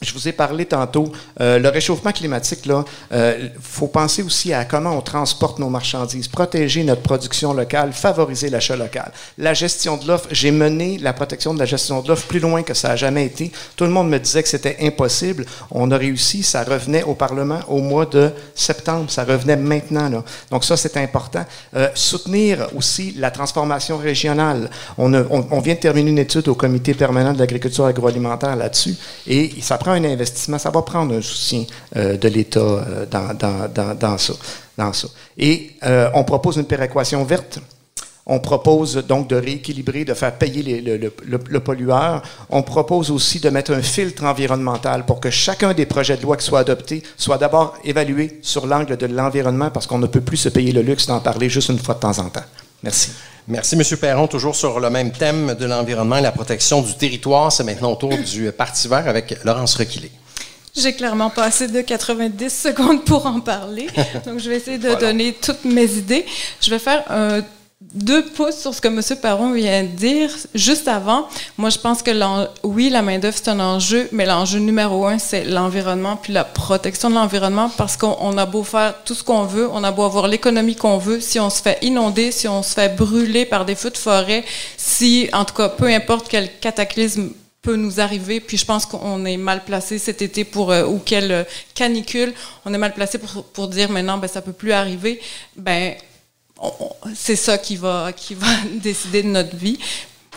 [0.00, 2.72] je vous ai parlé tantôt, euh, le réchauffement climatique, il
[3.12, 8.48] euh, faut penser aussi à comment on transporte nos marchandises, protéger notre production locale, favoriser
[8.48, 9.10] l'achat local.
[9.38, 12.62] La gestion de l'offre, j'ai mené la protection de la gestion de l'offre plus loin
[12.62, 13.50] que ça a jamais été.
[13.76, 15.44] Tout le monde me disait que c'était impossible.
[15.70, 20.08] On a réussi, ça revenait au Parlement au mois de septembre, ça revenait maintenant.
[20.08, 20.22] Là.
[20.50, 21.44] Donc ça, c'est important.
[21.74, 24.70] Euh, soutenir aussi la transformation régionale.
[24.96, 28.96] On, on, on, vient de terminer une étude au Comité permanent de l'agriculture agroalimentaire là-dessus,
[29.26, 31.64] et ça prend un investissement, ça va prendre un soutien
[31.96, 34.32] euh, de l'État euh, dans, dans, dans, ça,
[34.76, 35.08] dans ça.
[35.36, 37.60] Et euh, on propose une péréquation verte.
[38.30, 42.22] On propose donc de rééquilibrer, de faire payer le, le, le, pollueur.
[42.50, 46.36] On propose aussi de mettre un filtre environnemental pour que chacun des projets de loi
[46.36, 50.36] qui soient adoptés soit d'abord évalué sur l'angle de l'environnement parce qu'on ne peut plus
[50.36, 52.44] se payer le luxe d'en parler juste une fois de temps en temps.
[52.82, 53.12] Merci.
[53.48, 53.82] Merci, M.
[53.98, 54.26] Perron.
[54.26, 57.50] Toujours sur le même thème de l'environnement et la protection du territoire.
[57.50, 60.10] C'est maintenant au tour du Parti vert avec Laurence Requilé.
[60.76, 63.86] J'ai clairement pas assez de 90 secondes pour en parler.
[64.26, 65.00] Donc, je vais essayer de voilà.
[65.00, 66.26] donner toutes mes idées.
[66.60, 67.40] Je vais faire un
[67.80, 69.00] deux pouces sur ce que M.
[69.22, 70.30] Perron vient de dire.
[70.52, 72.10] Juste avant, moi, je pense que
[72.64, 77.08] oui, la main-d'œuvre, c'est un enjeu, mais l'enjeu numéro un, c'est l'environnement puis la protection
[77.08, 80.26] de l'environnement parce qu'on a beau faire tout ce qu'on veut, on a beau avoir
[80.26, 83.76] l'économie qu'on veut, si on se fait inonder, si on se fait brûler par des
[83.76, 84.44] feux de forêt,
[84.76, 87.30] si, en tout cas, peu importe quel cataclysme
[87.62, 88.40] peut nous arriver.
[88.40, 92.74] Puis je pense qu'on est mal placé cet été pour euh, ou quelle canicule, on
[92.74, 95.20] est mal placé pour, pour dire maintenant ben ça peut plus arriver.
[95.56, 95.94] Ben
[97.14, 98.46] c'est ça qui va, qui va
[98.82, 99.78] décider de notre vie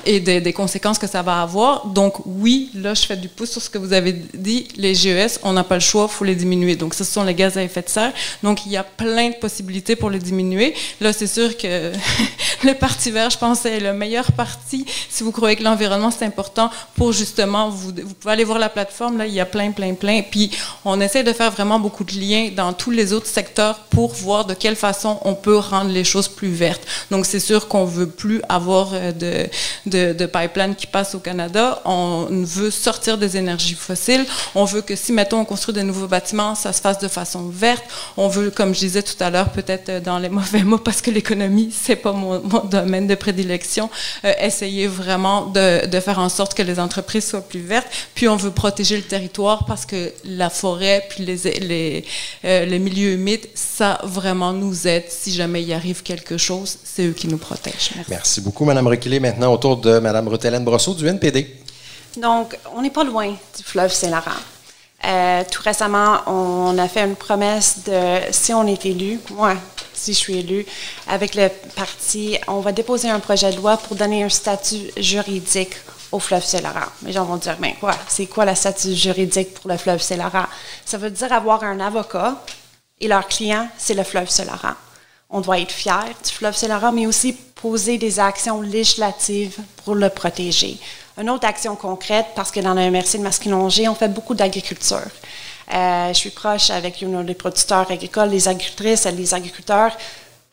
[0.06, 1.86] et des, des, conséquences que ça va avoir.
[1.86, 4.68] Donc oui, là, je fais du pouce sur ce que vous avez dit.
[4.76, 6.76] Les GES, on n'a pas le choix, il faut les diminuer.
[6.76, 8.14] Donc ce sont les gaz à effet de serre.
[8.44, 10.74] Donc il y a plein de possibilités pour les diminuer.
[11.00, 11.92] Là, c'est sûr que
[12.64, 16.26] le Parti vert, je pense, est le meilleur parti si vous croyez que l'environnement, c'est
[16.26, 19.72] important pour justement, vous, vous pouvez aller voir la plateforme, là, il y a plein,
[19.72, 20.22] plein, plein.
[20.22, 20.52] Puis
[20.86, 24.46] on essaie de faire vraiment beaucoup de liens dans tous les autres secteurs pour voir
[24.46, 26.86] de quelle façon on peut rendre les choses plus vertes.
[27.10, 29.32] Donc c'est sûr qu'on veut plus avoir de
[29.86, 31.82] de, de pipeline qui passe au Canada.
[31.86, 34.26] On veut sortir des énergies fossiles.
[34.56, 37.50] On veut que si, mettons, on construit de nouveaux bâtiments, ça se fasse de façon
[37.50, 37.84] verte.
[38.18, 41.12] On veut, comme je disais tout à l'heure, peut-être dans les mauvais mots, parce que
[41.12, 43.90] l'économie, c'est pas mon, domaine de prédilection,
[44.26, 47.88] euh, essayer vraiment de, de, faire en sorte que les entreprises soient plus vertes.
[48.16, 52.06] Puis on veut protéger le territoire parce que la forêt, puis les, les,
[52.46, 55.06] euh, milieux humides, ça vraiment nous aide.
[55.10, 57.92] Si jamais il arrive quelque chose, c'est eux qui nous protègent.
[58.10, 59.20] Merci, beaucoup, Mme Requilé.
[59.20, 61.62] Maintenant, autour de Mme Ruth-Hélène Brosseau du NPD.
[62.18, 64.32] Donc, on n'est pas loin du fleuve Saint-Laurent.
[65.04, 69.56] Euh, tout récemment, on a fait une promesse de, si on est élu, moi,
[69.94, 70.66] si je suis élu,
[71.08, 75.74] avec le parti, on va déposer un projet de loi pour donner un statut juridique
[76.12, 76.88] au fleuve Saint-Laurent.
[77.04, 80.46] Les gens vont dire, mais quoi, c'est quoi le statut juridique pour le fleuve Saint-Laurent?
[80.86, 82.44] Ça veut dire avoir un avocat
[83.00, 84.76] et leur client, c'est le fleuve Saint-Laurent.
[85.32, 90.10] On doit être fier du fleuve Saint-Laurent, mais aussi poser des actions législatives pour le
[90.10, 90.78] protéger.
[91.18, 95.08] Une autre action concrète, parce que dans le MRC de Masquinongé, on fait beaucoup d'agriculture.
[95.74, 99.96] Euh, je suis proche avec les producteurs agricoles, les agricultrices et les agriculteurs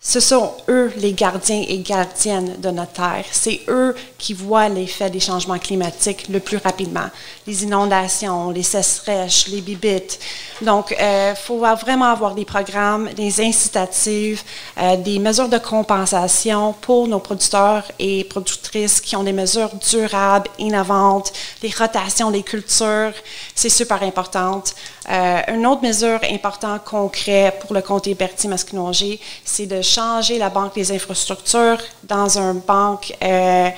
[0.01, 3.25] ce sont eux les gardiens et gardiennes de notre terre.
[3.33, 7.11] C'est eux qui voient l'effet des changements climatiques le plus rapidement.
[7.49, 10.21] Les inondations, les sécheresses, les bibites.
[10.63, 14.43] Donc, il euh, faut vraiment avoir des programmes, des incitatives,
[14.79, 20.49] euh, des mesures de compensation pour nos producteurs et productrices qui ont des mesures durables,
[20.61, 23.13] innovantes, les rotations des cultures.
[23.55, 24.63] C'est super important.
[25.11, 30.75] Euh, une autre mesure importante, concrète pour le comté Berthier-Masquinongé, c'est de changer la banque
[30.75, 33.71] des infrastructures dans une banque euh,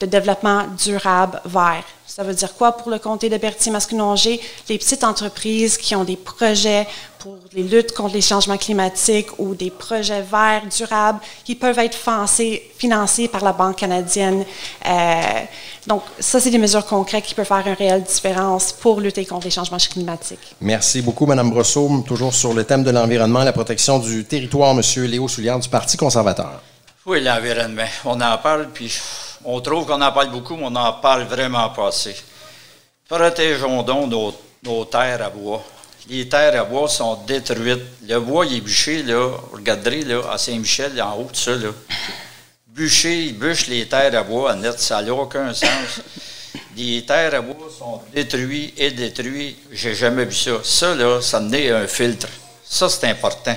[0.00, 1.84] de développement durable vert.
[2.06, 4.40] Ça veut dire quoi pour le comté de Berthier-Masquinongé?
[4.68, 6.86] Les petites entreprises qui ont des projets
[7.18, 11.98] pour les luttes contre les changements climatiques ou des projets verts durables qui peuvent être
[12.78, 14.44] financés, par la Banque canadienne.
[14.86, 15.20] Euh,
[15.86, 19.44] donc, ça, c'est des mesures concrètes qui peuvent faire une réelle différence pour lutter contre
[19.44, 20.54] les changements climatiques.
[20.60, 22.02] Merci beaucoup, Mme Brosseau.
[22.06, 24.80] Toujours sur le thème de l'environnement, la protection du territoire, M.
[25.04, 26.62] Léo Souliard du Parti conservateur.
[27.04, 27.82] Oui, l'environnement.
[28.04, 28.92] On en parle, puis
[29.46, 32.16] on trouve qu'on en parle beaucoup, mais on n'en parle vraiment pas assez.
[33.08, 35.64] Protégeons donc nos, nos, terres à bois.
[36.08, 37.82] Les terres à bois sont détruites.
[38.06, 39.30] Le bois, il est bûché, là.
[39.52, 41.68] Regardez, là, à Saint-Michel, en haut de ça, là.
[42.66, 46.00] Bûché, il bûche les terres à bois, ça n'a aucun sens.
[46.76, 49.58] Les terres à bois sont détruites et détruites.
[49.70, 50.58] J'ai jamais vu ça.
[50.62, 52.28] Ça, là, ça n'est un filtre.
[52.64, 53.56] Ça, c'est important.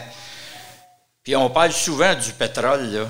[1.23, 3.07] Puis on parle souvent du pétrole, là.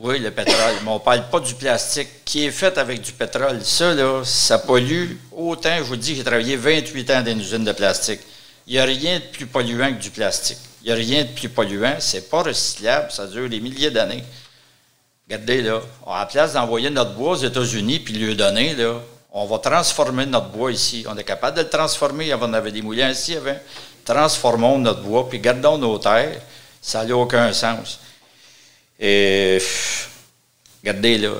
[0.00, 0.76] Oui, le pétrole.
[0.84, 3.64] Mais on ne parle pas du plastique qui est fait avec du pétrole.
[3.64, 5.76] Ça, là, ça pollue autant.
[5.78, 8.20] Je vous dis, j'ai travaillé 28 ans dans une usine de plastique.
[8.68, 10.58] Il n'y a rien de plus polluant que du plastique.
[10.82, 11.96] Il n'y a rien de plus polluant.
[11.98, 13.10] C'est pas recyclable.
[13.10, 14.22] Ça dure des milliers d'années.
[15.28, 19.00] Regardez, là, à la place d'envoyer notre bois aux États-Unis puis lui donner, là,
[19.32, 21.06] on va transformer notre bois ici.
[21.08, 22.32] On est capable de le transformer.
[22.34, 23.58] On avait des moulins ici avant.
[24.04, 26.40] Transformons notre bois puis gardons nos terres.
[26.80, 27.98] Ça n'a aucun sens.
[28.98, 29.58] Et
[30.82, 31.30] regardez, là,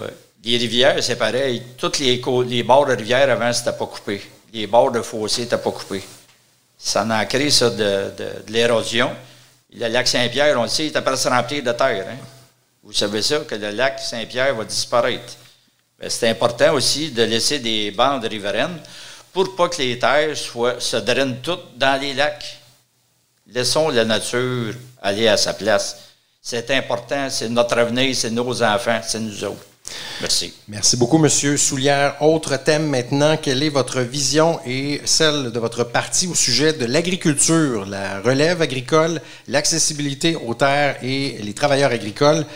[0.44, 1.62] les rivières, c'est pareil.
[1.76, 4.22] Toutes les, les bords de rivières avant, c'était pas coupé.
[4.52, 6.02] Les bords de fossés n'étaient pas coupés.
[6.78, 8.12] Ça en a créé ça de,
[8.48, 9.10] l'érosion.
[9.74, 12.06] Le lac Saint-Pierre, on le sait, il est après se remplir de terre.
[12.08, 12.16] Hein.
[12.82, 15.34] Vous savez ça, que le lac Saint-Pierre va disparaître.
[16.08, 18.78] C'est important aussi de laisser des bandes riveraines
[19.32, 22.60] pour pas que les terres soient, se drainent toutes dans les lacs.
[23.48, 25.96] Laissons la nature aller à sa place.
[26.40, 29.66] C'est important, c'est notre avenir, c'est nos enfants, c'est nous autres.
[30.20, 30.52] Merci.
[30.68, 32.22] Merci beaucoup, Monsieur Soulière.
[32.22, 36.84] Autre thème maintenant, quelle est votre vision et celle de votre parti au sujet de
[36.84, 42.46] l'agriculture, la relève agricole, l'accessibilité aux terres et les travailleurs agricoles?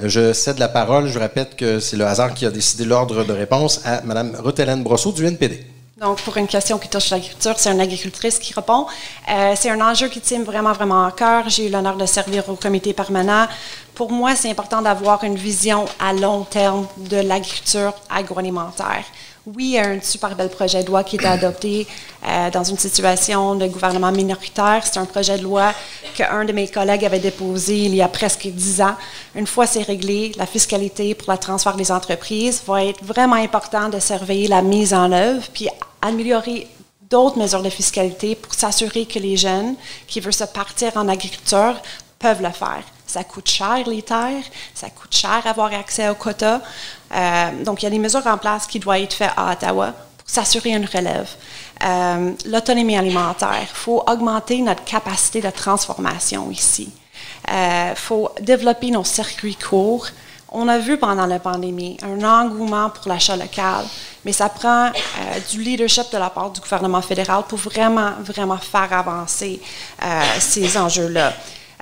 [0.00, 1.08] Euh, je cède la parole.
[1.08, 4.82] Je répète que c'est le hasard qui a décidé l'ordre de réponse à Mme Ruth-Hélène
[4.82, 5.64] Brosseau du NPD.
[6.00, 8.86] Donc, pour une question qui touche l'agriculture, c'est une agricultrice qui répond.
[9.30, 11.50] Euh, c'est un enjeu qui tient vraiment, vraiment à cœur.
[11.50, 13.46] J'ai eu l'honneur de servir au comité permanent.
[13.94, 19.04] Pour moi, c'est important d'avoir une vision à long terme de l'agriculture agroalimentaire.
[19.46, 21.86] Oui, il y a un super bel projet de loi qui est adopté
[22.26, 24.82] euh, dans une situation de gouvernement minoritaire.
[24.84, 25.74] C'est un projet de loi
[26.14, 28.96] qu'un de mes collègues avait déposé il y a presque dix ans.
[29.34, 33.90] Une fois c'est réglé, la fiscalité pour le transfert des entreprises va être vraiment important
[33.90, 35.68] de surveiller la mise en œuvre, puis
[36.02, 36.68] améliorer
[37.10, 39.74] d'autres mesures de fiscalité pour s'assurer que les jeunes
[40.06, 41.74] qui veulent se partir en agriculture
[42.18, 42.82] peuvent le faire.
[43.06, 46.60] Ça coûte cher les terres, ça coûte cher avoir accès aux quotas.
[47.12, 49.92] Euh, donc, il y a des mesures en place qui doivent être faites à Ottawa
[50.16, 51.28] pour s'assurer une relève.
[51.82, 56.92] Euh, l'autonomie alimentaire, il faut augmenter notre capacité de transformation ici.
[57.48, 60.06] Il euh, faut développer nos circuits courts.
[60.52, 63.84] On a vu pendant la pandémie un engouement pour l'achat local,
[64.24, 64.90] mais ça prend
[65.50, 69.60] du leadership de la part du gouvernement fédéral pour vraiment, vraiment faire avancer
[70.40, 71.32] ces enjeux-là.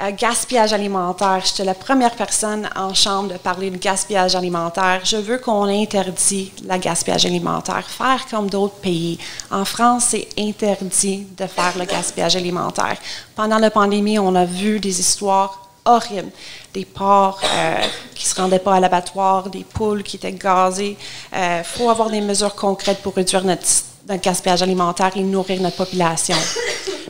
[0.00, 1.42] Euh, gaspillage alimentaire.
[1.44, 5.00] J'étais la première personne en chambre de parler de gaspillage alimentaire.
[5.02, 7.84] Je veux qu'on interdit le gaspillage alimentaire.
[7.84, 9.18] Faire comme d'autres pays.
[9.50, 12.96] En France, c'est interdit de faire le gaspillage alimentaire.
[13.34, 16.30] Pendant la pandémie, on a vu des histoires horribles.
[16.74, 17.74] Des porcs euh,
[18.14, 20.96] qui ne se rendaient pas à l'abattoir, des poules qui étaient gazées.
[21.32, 23.66] Il euh, faut avoir des mesures concrètes pour réduire notre,
[24.08, 26.36] notre gaspillage alimentaire et nourrir notre population.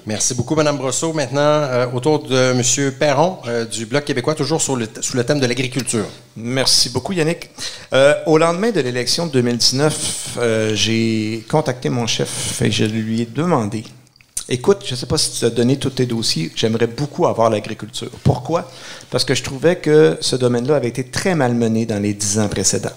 [0.08, 1.12] Merci beaucoup, Mme Brosseau.
[1.12, 2.92] Maintenant, euh, autour de M.
[2.98, 6.06] Perron euh, du Bloc québécois, toujours sur le, sous le thème de l'agriculture.
[6.34, 7.50] Merci beaucoup, Yannick.
[7.92, 10.38] Euh, au lendemain de l'élection de 2019,
[10.72, 13.84] j'ai contacté mon chef et je lui ai demandé
[14.50, 17.50] Écoute, je ne sais pas si tu as donné tous tes dossiers, j'aimerais beaucoup avoir
[17.50, 18.11] l'agriculture.
[18.24, 18.70] Pourquoi?
[19.11, 22.38] Parce que je trouvais que ce domaine-là avait été très mal mené dans les dix
[22.38, 22.88] ans précédents.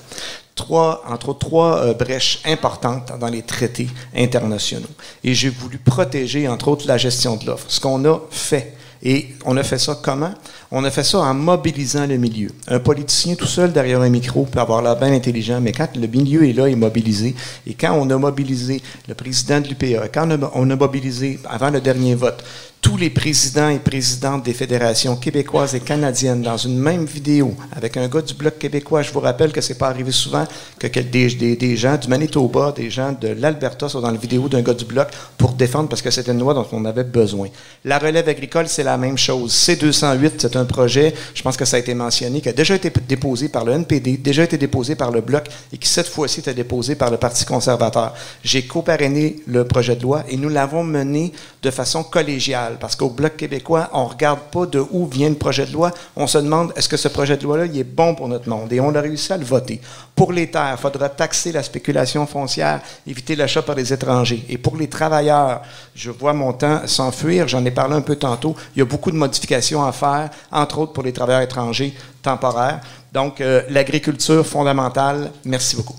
[0.56, 4.88] Trois, entre autres, trois euh, brèches importantes dans les traités internationaux.
[5.26, 7.66] Et j'ai voulu protéger, entre autres, la gestion de l'offre.
[7.68, 10.34] Ce qu'on a fait, et on a fait ça comment?
[10.72, 12.50] On a fait ça en mobilisant le milieu.
[12.68, 16.08] Un politicien tout seul derrière un micro peut avoir l'air bien intelligent, mais quand le
[16.08, 17.36] milieu est là, est mobilisé.
[17.66, 21.82] Et quand on a mobilisé le président de l'UPA, quand on a mobilisé, avant le
[21.82, 22.44] dernier vote,
[22.82, 27.96] tous les présidents et présidentes des fédérations québécoises et canadiennes dans une même vidéo avec
[27.96, 29.04] un gars du Bloc québécois.
[29.04, 30.46] Je vous rappelle que c'est pas arrivé souvent
[30.80, 34.74] que des, gens du Manitoba, des gens de l'Alberta soient dans la vidéo d'un gars
[34.74, 37.50] du Bloc pour défendre parce que c'était une loi dont on avait besoin.
[37.86, 39.54] La relève agricole, c'est la même chose.
[39.54, 42.91] C208, c'est un projet, je pense que ça a été mentionné, qui a déjà été
[43.08, 46.56] déposé par le NPD, déjà été déposé par le Bloc et qui cette fois-ci était
[46.56, 48.15] déposé par le Parti conservateur.
[48.44, 53.10] J'ai coparrainé le projet de loi et nous l'avons mené de façon collégiale parce qu'au
[53.10, 55.92] Bloc québécois, on ne regarde pas de où vient le projet de loi.
[56.16, 58.72] On se demande est-ce que ce projet de loi-là est bon pour notre monde?
[58.74, 59.82] Et on a réussi à le voter.
[60.16, 64.46] Pour les terres, il faudra taxer la spéculation foncière, éviter l'achat par les étrangers.
[64.50, 65.62] Et pour les travailleurs,
[65.96, 67.48] je vois mon temps s'enfuir.
[67.48, 68.56] J'en ai parlé un peu tantôt.
[68.76, 72.82] Il y a beaucoup de modifications à faire, entre autres pour les travailleurs étrangers temporaires.
[73.12, 75.32] Donc, euh, l'agriculture fondamentale.
[75.46, 75.96] Merci beaucoup.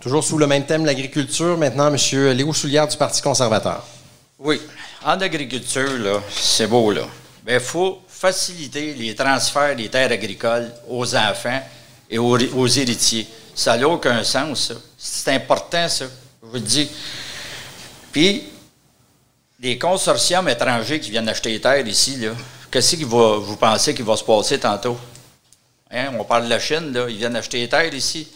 [0.00, 1.56] Toujours sous le même thème, l'agriculture.
[1.56, 1.96] Maintenant, M.
[2.32, 3.84] Léo Soulière du Parti conservateur.
[4.38, 4.60] Oui.
[5.06, 7.02] En agriculture, là, c'est beau, là.
[7.02, 11.62] il ben, faut faciliter les transferts des terres agricoles aux enfants
[12.10, 13.28] et aux, héritiers.
[13.54, 14.74] Ça n'a aucun sens, ça.
[14.98, 16.06] C'est important, ça.
[16.42, 16.90] Je vous le dis.
[18.10, 18.48] Puis,
[19.60, 22.30] les consortiums étrangers qui viennent acheter les terres ici, là,
[22.68, 24.98] qu'est-ce que vous pensez qu'il va se passer tantôt?
[25.88, 26.14] Hein?
[26.18, 28.26] On parle de la Chine, là, ils viennent acheter les terres ici.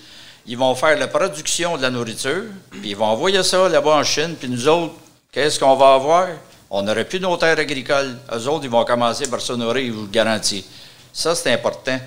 [0.47, 4.05] Ils vont faire la production de la nourriture, puis ils vont envoyer ça là-bas en
[4.05, 4.95] Chine, puis nous autres,
[5.33, 6.27] Qu'est-ce qu'on va avoir?
[6.71, 8.17] On n'aurait plus nos terres agricoles.
[8.33, 10.65] Eux autres, ils vont commencer par s'honorer, je vous le garantis.
[11.13, 11.99] Ça, c'est important.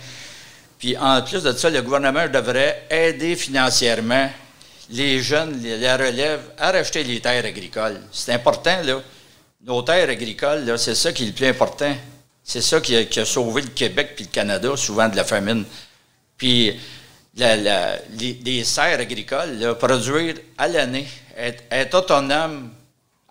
[0.80, 4.30] Puis en plus de ça, le gouvernement devrait aider financièrement
[4.90, 8.00] les jeunes, les relèves, à racheter les terres agricoles.
[8.12, 9.02] C'est important, là.
[9.66, 11.94] Nos terres agricoles, c'est ça qui est le plus important.
[12.44, 15.64] C'est ça qui a, sauvé le Québec puis le Canada, souvent de la famine.
[16.38, 16.78] Puis
[17.36, 22.72] les, serres agricoles, produire à l'année, être, être autonome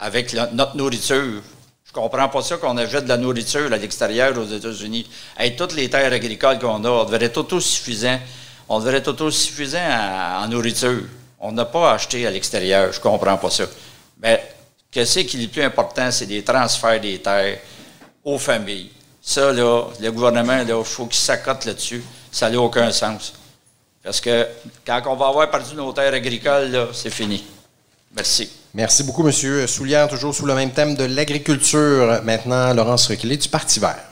[0.03, 1.41] avec notre nourriture.
[1.85, 5.09] Je comprends pas ça qu'on achète de la nourriture à l'extérieur aux États-Unis.
[5.37, 8.19] Avec toutes les terres agricoles qu'on a, on devrait être autosuffisant.
[8.69, 11.03] On devrait être en, nourriture.
[11.39, 12.93] On n'a pas acheté à l'extérieur.
[12.93, 13.65] Je comprends pas ça.
[14.21, 14.43] Mais
[14.91, 17.59] qu'est-ce qui est le plus important, c'est des transferts des terres
[18.25, 18.91] aux familles.
[19.21, 22.03] Ça, là, le gouvernement, il faut qu'il s'accote là-dessus.
[22.33, 23.35] Ça n'a aucun sens.
[24.03, 24.49] Parce que
[24.85, 27.45] quand on va avoir perdu nos terres agricoles, c'est fini.
[28.17, 28.62] Merci.
[28.75, 29.67] Merci beaucoup, M.
[29.67, 32.23] Soulière, toujours sous le même thème de l'agriculture.
[32.25, 34.12] Maintenant, Laurence Requillet du Parti vert.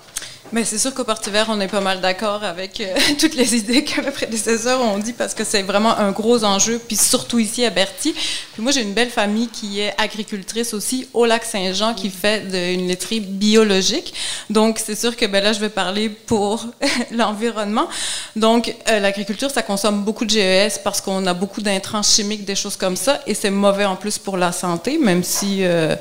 [0.52, 3.54] Mais c'est sûr qu'au Parti vert, on est pas mal d'accord avec euh, toutes les
[3.54, 7.38] idées que mes prédécesseurs ont dit parce que c'est vraiment un gros enjeu, puis surtout
[7.38, 8.12] ici à Berthier.
[8.52, 12.42] Puis moi, j'ai une belle famille qui est agricultrice aussi au lac Saint-Jean qui fait
[12.74, 14.12] une laiterie biologique.
[14.48, 16.66] Donc, c'est sûr que ben là, je vais parler pour
[17.12, 17.88] l'environnement.
[18.34, 22.56] Donc, euh, l'agriculture, ça consomme beaucoup de GES parce qu'on a beaucoup d'intrants chimiques, des
[22.56, 25.94] choses comme ça, et c'est mauvais en plus pour la santé, même si euh,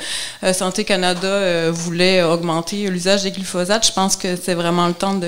[0.54, 3.86] Santé Canada voulait augmenter l'usage des glyphosates.
[3.86, 5.20] Je pense que c'est vraiment le temps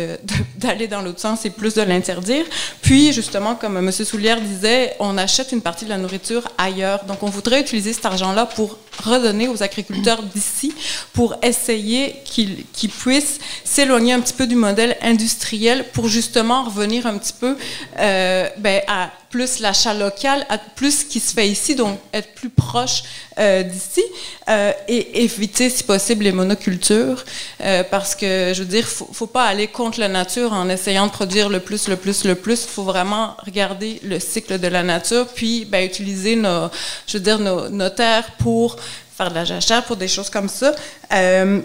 [0.58, 2.46] d'aller dans l'autre sens et plus de l'interdire.
[2.82, 3.92] Puis, justement, comme M.
[3.92, 7.06] Soulière disait, on achète une partie de la nourriture ailleurs.
[7.06, 10.74] Donc, on voudrait utiliser cet argent-là pour redonner aux agriculteurs d'ici,
[11.14, 17.18] pour essayer qu'ils puissent s'éloigner un petit peu du modèle industriel pour justement revenir un
[17.18, 17.58] petit peu
[18.00, 22.50] euh, ben, à plus l'achat local, plus ce qui se fait ici, donc être plus
[22.50, 23.04] proche
[23.40, 24.04] euh, d'ici
[24.50, 27.24] euh, et éviter, si possible, les monocultures,
[27.64, 31.08] euh, parce que, je veux dire, faut, faut pas aller contre la nature en essayant
[31.08, 32.64] de produire le plus, le plus, le plus.
[32.66, 36.70] Il faut vraiment regarder le cycle de la nature, puis ben, utiliser nos,
[37.08, 38.76] je terres pour
[39.18, 40.74] faire de la jachère, pour des choses comme ça,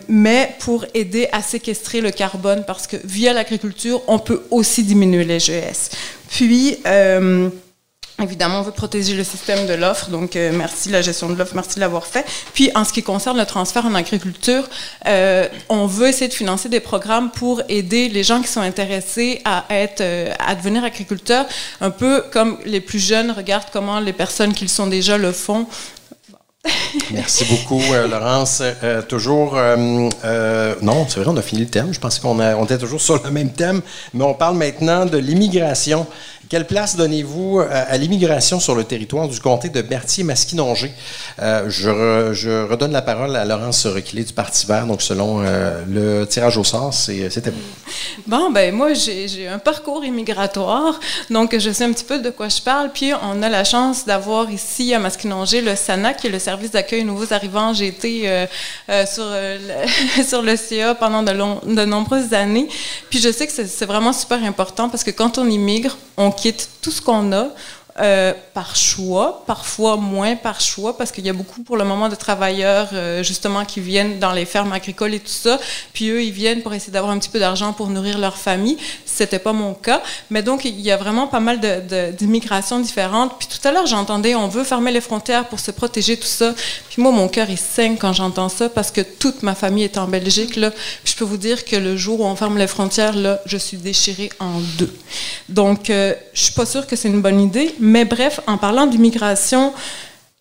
[0.09, 5.25] mais pour aider à séquestrer le carbone, parce que via l'agriculture, on peut aussi diminuer
[5.25, 5.91] les GS.
[6.31, 7.51] Puis, euh,
[8.23, 11.55] Évidemment, on veut protéger le système de l'offre, donc euh, merci la gestion de l'offre,
[11.55, 12.25] merci de l'avoir fait.
[12.55, 14.67] Puis, en ce qui concerne le transfert en agriculture,
[15.05, 19.43] euh, on veut essayer de financer des programmes pour aider les gens qui sont intéressés
[19.45, 20.03] à être,
[20.39, 21.45] à devenir agriculteurs,
[21.83, 25.33] un peu comme les plus jeunes regardent comment les personnes qui le sont déjà le
[25.33, 25.67] font.
[27.13, 28.63] Merci beaucoup, euh, Laurence.
[28.83, 30.09] Euh, toujours, euh,
[30.83, 31.93] non, c'est vrai, on a fini le thème.
[31.93, 33.81] Je pensais qu'on on était toujours sur le même thème,
[34.15, 36.07] mais on parle maintenant de l'immigration
[36.49, 40.93] Quelle place donnez-vous euh, à l'immigration sur le territoire du comté de Berthier-Masquinongé?
[41.43, 44.87] Euh, je, redonne la parole à Laurence Requilé du Parti vert.
[44.87, 47.57] Donc, selon euh, le tirage au sort, c'était vous.
[48.27, 50.99] Bon, ben moi, j'ai un parcours immigratoire.
[51.31, 52.91] Donc, je sais un petit peu de quoi je parle.
[52.93, 56.71] Puis, on a la chance d'avoir ici à Masquinongé le SANA, qui est le service
[56.71, 57.73] d'accueil nouveaux arrivants.
[57.73, 58.47] J'ai été
[59.07, 59.25] sur,
[60.27, 62.69] sur le CA pendant de, long, de nombreuses années.
[63.11, 66.69] Puis, je sais que c'est vraiment super important parce que quand on immigre, on quitte
[66.81, 67.49] tout ce qu'on a.
[67.99, 72.11] Euh, par choix, parfois moins par choix, parce qu'il y a beaucoup pour le moment
[72.11, 75.59] de travailleurs euh, justement qui viennent dans les fermes agricoles et tout ça,
[75.95, 78.77] puis eux ils viennent pour essayer d'avoir un petit peu d'argent pour nourrir leur famille.
[79.07, 81.59] C'était pas mon cas, mais donc il y a vraiment pas mal
[82.19, 83.39] d'immigrations de, différentes.
[83.39, 86.55] Puis tout à l'heure j'entendais on veut fermer les frontières pour se protéger tout ça.
[86.91, 89.97] Puis moi mon cœur il saigne quand j'entends ça parce que toute ma famille est
[89.97, 90.71] en Belgique là.
[91.05, 93.79] Je peux vous dire que le jour où on ferme les frontières là, je suis
[93.79, 94.95] déchirée en deux.
[95.49, 97.75] Donc euh, je suis pas sûre que c'est une bonne idée
[98.05, 99.73] bref, en parlant d'immigration,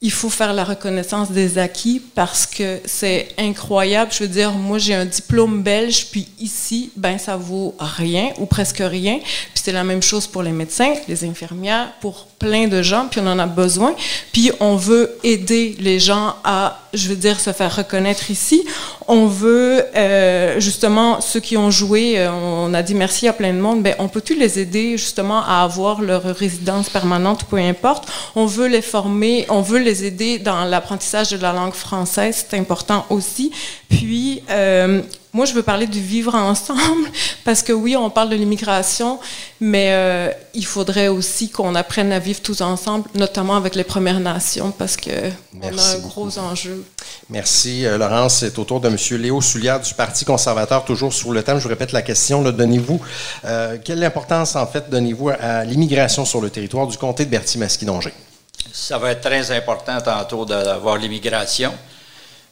[0.02, 4.12] il faut faire la reconnaissance des acquis parce que c'est incroyable.
[4.14, 8.46] Je veux dire, moi, j'ai un diplôme belge, puis ici, ben, ça vaut rien ou
[8.46, 9.18] presque rien.
[9.20, 13.22] Puis c'est la même chose pour les médecins, les infirmières, pour plein de gens, puis
[13.22, 13.96] on en a besoin.
[14.32, 18.66] Puis on veut aider les gens à, je veux dire, se faire reconnaître ici.
[19.08, 23.54] On veut, euh, justement, ceux qui ont joué, euh, on a dit merci à plein
[23.54, 28.08] de monde, ben, on peut-tu les aider, justement, à avoir leur résidence permanente, peu importe?
[28.36, 32.58] On veut les former, on veut les aider dans l'apprentissage de la langue française, c'est
[32.58, 33.52] important aussi.
[33.90, 35.02] Puis, euh,
[35.36, 37.10] moi, je veux parler du vivre ensemble,
[37.44, 39.20] parce que oui, on parle de l'immigration,
[39.60, 44.22] mais euh, il faudrait aussi qu'on apprenne à vivre tous ensemble, notamment avec les Premières
[44.22, 45.12] Nations, parce qu'on
[45.62, 46.86] a un gros enjeu.
[47.30, 48.38] Merci, euh, Laurence.
[48.38, 48.96] C'est au tour de M.
[49.22, 51.58] Léo Souliard du Parti conservateur, toujours sur le thème.
[51.58, 52.42] Je vous répète la question.
[52.42, 53.02] Donnez-vous,
[53.44, 58.14] euh, quelle importance, en fait, donnez-vous à l'immigration sur le territoire du comté de Berthier-Masquinongé?
[58.72, 61.74] Ça va être très important tantôt d'avoir l'immigration.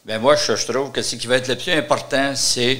[0.06, 2.78] Bien, moi, je, trouve que ce qui va être le plus important, c'est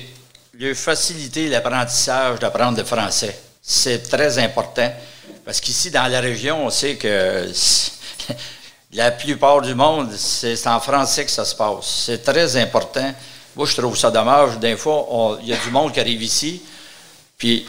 [0.60, 3.40] de faciliter l'apprentissage d'apprendre le français.
[3.62, 4.92] C'est très important.
[5.46, 7.50] Parce qu'ici, dans la région, on sait que
[8.92, 12.04] la plupart du monde, c'est en français que ça se passe.
[12.08, 13.14] C'est très important.
[13.56, 14.60] Moi, je trouve ça dommage.
[14.60, 16.62] Des fois, il y a du monde qui arrive ici,
[17.38, 17.66] puis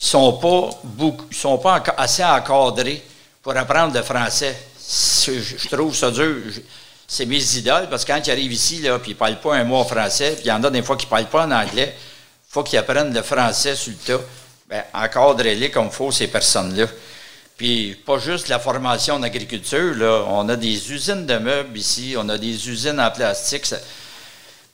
[0.00, 0.70] ils sont pas
[1.32, 3.04] sont pas assez encadrés
[3.42, 4.56] pour apprendre le français.
[5.26, 6.40] Je, trouve ça dur
[7.14, 9.54] c'est mes idoles, parce que quand ils arrivent ici, là, puis ils ne parlent pas
[9.54, 11.50] un mot français, puis il y en a des fois qui ne parlent pas en
[11.52, 14.24] anglais, il faut qu'ils apprennent le français sur le tas.
[14.68, 16.86] Bien, encadrez-les comme il faut, ces personnes-là.
[17.56, 20.24] Puis, pas juste la formation en agriculture, là.
[20.26, 23.72] On a des usines de meubles ici, on a des usines en plastique.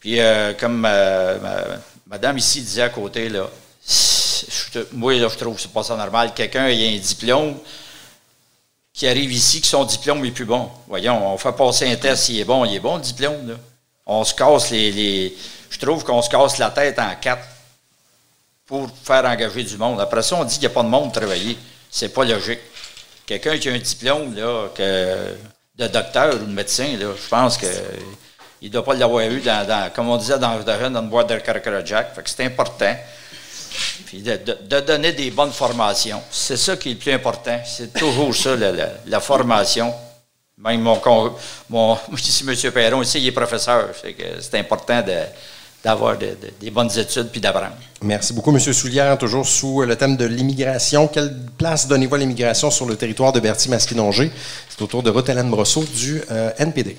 [0.00, 1.76] Puis, euh, comme euh,
[2.06, 3.50] madame ici disait à côté, là,
[4.92, 6.32] moi, je trouve que c'est pas ça normal.
[6.34, 7.58] Quelqu'un ait un diplôme,
[8.92, 10.68] qui arrivent ici, qui son diplôme est plus bon.
[10.88, 13.48] Voyons, on fait passer un test, s'il est bon, il est bon le diplôme.
[13.48, 13.54] Là.
[14.06, 15.36] On se casse les,
[15.70, 17.44] Je trouve qu'on se casse la tête en quatre
[18.66, 20.00] pour faire engager du monde.
[20.00, 21.56] Après ça, on dit qu'il n'y a pas de monde travailler.
[21.90, 22.60] C'est pas logique.
[23.26, 25.34] Quelqu'un qui a un diplôme là, que,
[25.76, 27.68] de docteur ou de médecin, là, je pense qu'il
[28.62, 31.38] ne doit pas l'avoir eu dans, comme on disait dans, dans une boîte de.
[31.38, 32.96] Fait que c'est important
[34.06, 36.22] puis de, donner des bonnes formations.
[36.30, 37.58] C'est ça qui est le plus important.
[37.64, 39.92] C'est toujours ça, la, formation.
[40.58, 41.00] Même mon,
[41.68, 42.72] mon ici, M.
[42.72, 43.90] Perron, ici, il est professeur.
[44.40, 45.02] C'est important
[45.82, 47.76] d'avoir des bonnes études puis d'apprendre.
[48.02, 48.60] Merci beaucoup, M.
[48.60, 49.16] Soulière.
[49.18, 51.08] Toujours sous le thème de l'immigration.
[51.08, 54.30] Quelle place donnez-vous à l'immigration sur le territoire de Berthier-Masquinongé?
[54.68, 56.96] C'est au tour de Ruth Brosseau du euh, NPD.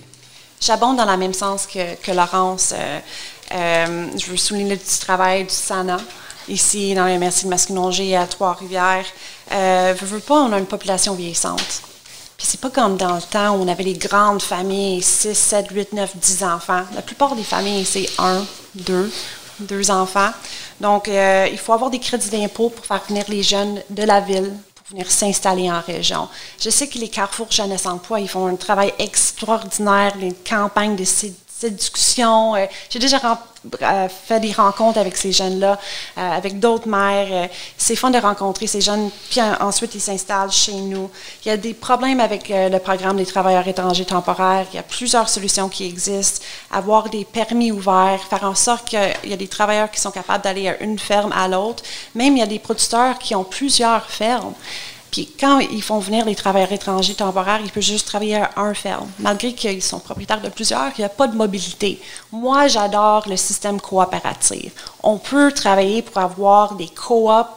[0.61, 2.73] J'abonde dans le même sens que, Laurence.
[2.77, 2.99] Euh,
[3.53, 5.97] euh, je veux souligner le petit travail du SANA
[6.47, 9.05] ici dans les Merci de Masquinongé à Trois-Rivières.
[9.51, 11.81] Euh, veux, pas, on a une population vieillissante.
[12.37, 15.67] Puis c'est pas comme dans le temps où on avait les grandes familles, 6, 7,
[15.69, 16.83] 8, 9, 10 enfants.
[16.95, 19.11] La plupart des familles, c'est un, deux,
[19.59, 20.31] deux enfants.
[20.79, 24.21] Donc, euh, il faut avoir des crédits d'impôt pour faire venir les jeunes de la
[24.21, 26.27] ville pour venir s'installer en région.
[26.59, 31.05] Je sais que les Carrefour Jeunesse Emploi, ils font un travail extraordinaire, les campagnes de
[31.61, 32.55] séduction.
[32.55, 33.19] Euh, j'ai déjà
[33.81, 35.79] euh, fait des rencontres avec ces jeunes-là,
[36.17, 37.49] euh, avec d'autres mères.
[37.77, 41.09] c'est fun de rencontrer ces jeunes, puis ensuite ils s'installent chez nous.
[41.45, 44.65] Il y a des problèmes avec le programme des travailleurs étrangers temporaires.
[44.73, 46.43] Il y a plusieurs solutions qui existent.
[46.71, 50.43] Avoir des permis ouverts, faire en sorte qu'il y a des travailleurs qui sont capables
[50.43, 51.83] d'aller à une ferme à l'autre.
[52.15, 54.55] Même il y a des producteurs qui ont plusieurs fermes.
[55.11, 58.73] Puis quand ils font venir les travailleurs étrangers temporaires, ils peuvent juste travailler à un
[58.73, 59.09] ferme.
[59.19, 62.01] Malgré qu'ils sont propriétaires de plusieurs, il n'y a pas de mobilité.
[62.31, 64.71] Moi, j'adore le système coopératif.
[65.03, 67.49] On peut travailler pour avoir des coops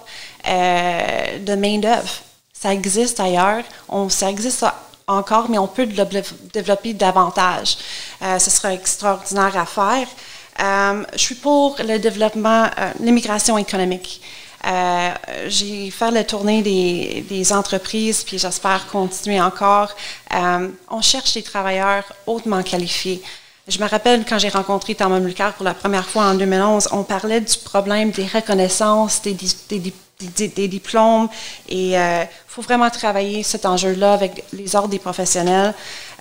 [0.46, 2.12] euh, de main-d'œuvre.
[2.52, 4.64] ça existe ailleurs, on, ça existe
[5.06, 7.76] encore, mais on peut le développer davantage.
[8.22, 10.08] Euh, ce sera extraordinaire à faire.
[10.60, 14.20] Euh, je suis pour le développement, euh, l'immigration économique.
[14.66, 15.10] Euh,
[15.48, 19.94] j'ai fait la tournée des, entreprises, puis j'espère continuer encore.
[20.34, 23.22] Euh, on cherche des travailleurs hautement qualifiés.
[23.66, 27.02] Je me rappelle quand j'ai rencontré Thomas Mulcair pour la première fois en 2011, on
[27.02, 31.28] parlait du problème des reconnaissances, des, des, des des, diplômes
[31.68, 35.74] et il euh, faut vraiment travailler cet enjeu-là avec les ordres des professionnels.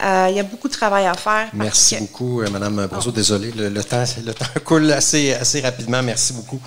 [0.04, 1.48] Euh, il y a beaucoup de travail à faire.
[1.54, 3.12] Merci beaucoup, euh, Madame Brazo.
[3.12, 6.02] Désolé, le, temps, le temps coule assez, assez rapidement.
[6.02, 6.60] Merci beaucoup.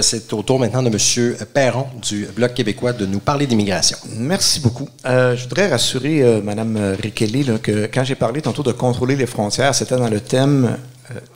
[0.00, 3.98] C'est au tour maintenant de Monsieur Perron du Bloc québécois de nous parler d'immigration.
[4.16, 4.88] Merci beaucoup.
[5.04, 9.96] je voudrais rassurer Madame Rikeli que quand j'ai parlé tantôt de contrôler les frontières, c'était
[9.96, 10.76] dans le thème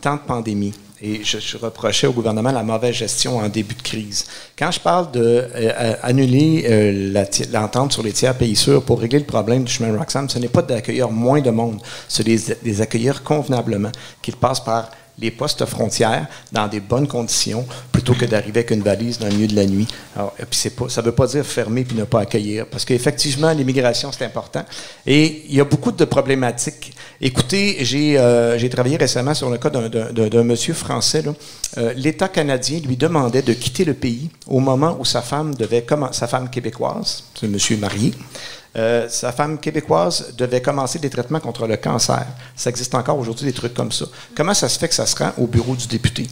[0.00, 0.72] temps de pandémie.
[1.04, 4.24] Et je, reprochais au gouvernement la mauvaise gestion en début de crise.
[4.56, 9.24] Quand je parle d'annuler euh, euh, l'entente sur les tiers pays sûrs pour régler le
[9.24, 13.24] problème du chemin Roxham, ce n'est pas d'accueillir moins de monde, c'est de les accueillir
[13.24, 13.90] convenablement,
[14.22, 18.82] qu'ils passent par les postes frontières dans des bonnes conditions plutôt que d'arriver avec une
[18.82, 19.86] valise dans le milieu de la nuit.
[20.16, 23.52] Alors, puis pas, ça ne veut pas dire fermer puis ne pas accueillir, parce qu'effectivement,
[23.52, 24.64] l'immigration, c'est important.
[25.06, 26.92] Et il y a beaucoup de problématiques.
[27.20, 31.22] Écoutez, j'ai, euh, travaillé récemment sur le cas d'un, monsieur français.
[31.78, 35.84] Euh, L'État canadien lui demandait de quitter le pays au moment où sa femme devait,
[36.12, 38.12] sa femme québécoise, c'est monsieur marié,
[38.76, 42.26] euh, sa femme québécoise devait commencer des traitements contre le cancer.
[42.56, 44.06] Ça existe encore aujourd'hui des trucs comme ça.
[44.34, 46.28] Comment ça se fait que ça se rend au bureau du député?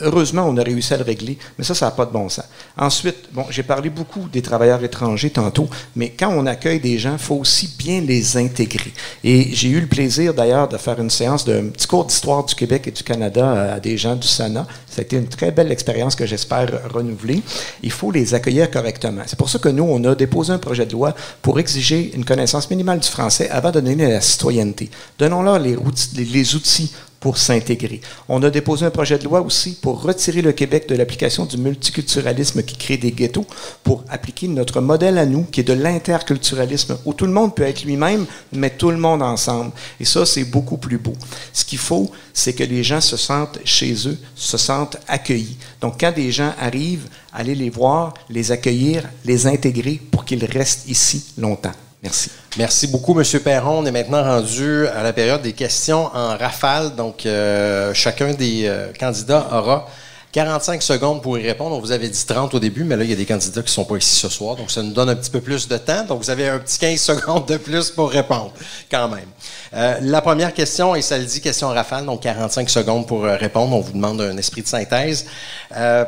[0.00, 2.44] heureusement, on a réussi à le régler, mais ça, ça n'a pas de bon sens.
[2.76, 7.12] Ensuite, bon, j'ai parlé beaucoup des travailleurs étrangers tantôt, mais quand on accueille des gens,
[7.12, 8.92] il faut aussi bien les intégrer.
[9.24, 12.54] Et j'ai eu le plaisir d'ailleurs de faire une séance d'un petit cours d'histoire du
[12.54, 14.66] Québec et du Canada à des gens du Sénat.
[14.98, 17.40] Ça a été une très belle expérience que j'espère renouveler.
[17.84, 19.22] Il faut les accueillir correctement.
[19.26, 22.24] C'est pour ça que nous, on a déposé un projet de loi pour exiger une
[22.24, 24.90] connaissance minimale du français avant de donner la citoyenneté.
[25.16, 25.76] Donnons-leur les,
[26.16, 28.00] les outils pour s'intégrer.
[28.28, 31.56] On a déposé un projet de loi aussi pour retirer le Québec de l'application du
[31.56, 33.46] multiculturalisme qui crée des ghettos,
[33.82, 37.64] pour appliquer notre modèle à nous, qui est de l'interculturalisme, où tout le monde peut
[37.64, 39.72] être lui-même, mais tout le monde ensemble.
[39.98, 41.14] Et ça, c'est beaucoup plus beau.
[41.52, 45.56] Ce qu'il faut, c'est que les gens se sentent chez eux, se sentent accueillis.
[45.80, 50.88] Donc, quand des gens arrivent, allez les voir, les accueillir, les intégrer pour qu'ils restent
[50.88, 51.72] ici longtemps.
[52.02, 52.30] Merci.
[52.56, 53.24] Merci beaucoup, M.
[53.40, 53.78] Perron.
[53.78, 56.94] On est maintenant rendu à la période des questions en rafale.
[56.94, 59.88] Donc, euh, chacun des euh, candidats aura
[60.30, 61.74] 45 secondes pour y répondre.
[61.74, 63.66] On vous avait dit 30 au début, mais là, il y a des candidats qui
[63.66, 64.54] ne sont pas ici ce soir.
[64.54, 66.04] Donc, ça nous donne un petit peu plus de temps.
[66.04, 68.52] Donc, vous avez un petit 15 secondes de plus pour répondre,
[68.88, 69.28] quand même.
[69.74, 73.74] Euh, la première question, et ça le dit, question rafale, donc 45 secondes pour répondre.
[73.74, 75.26] On vous demande un esprit de synthèse.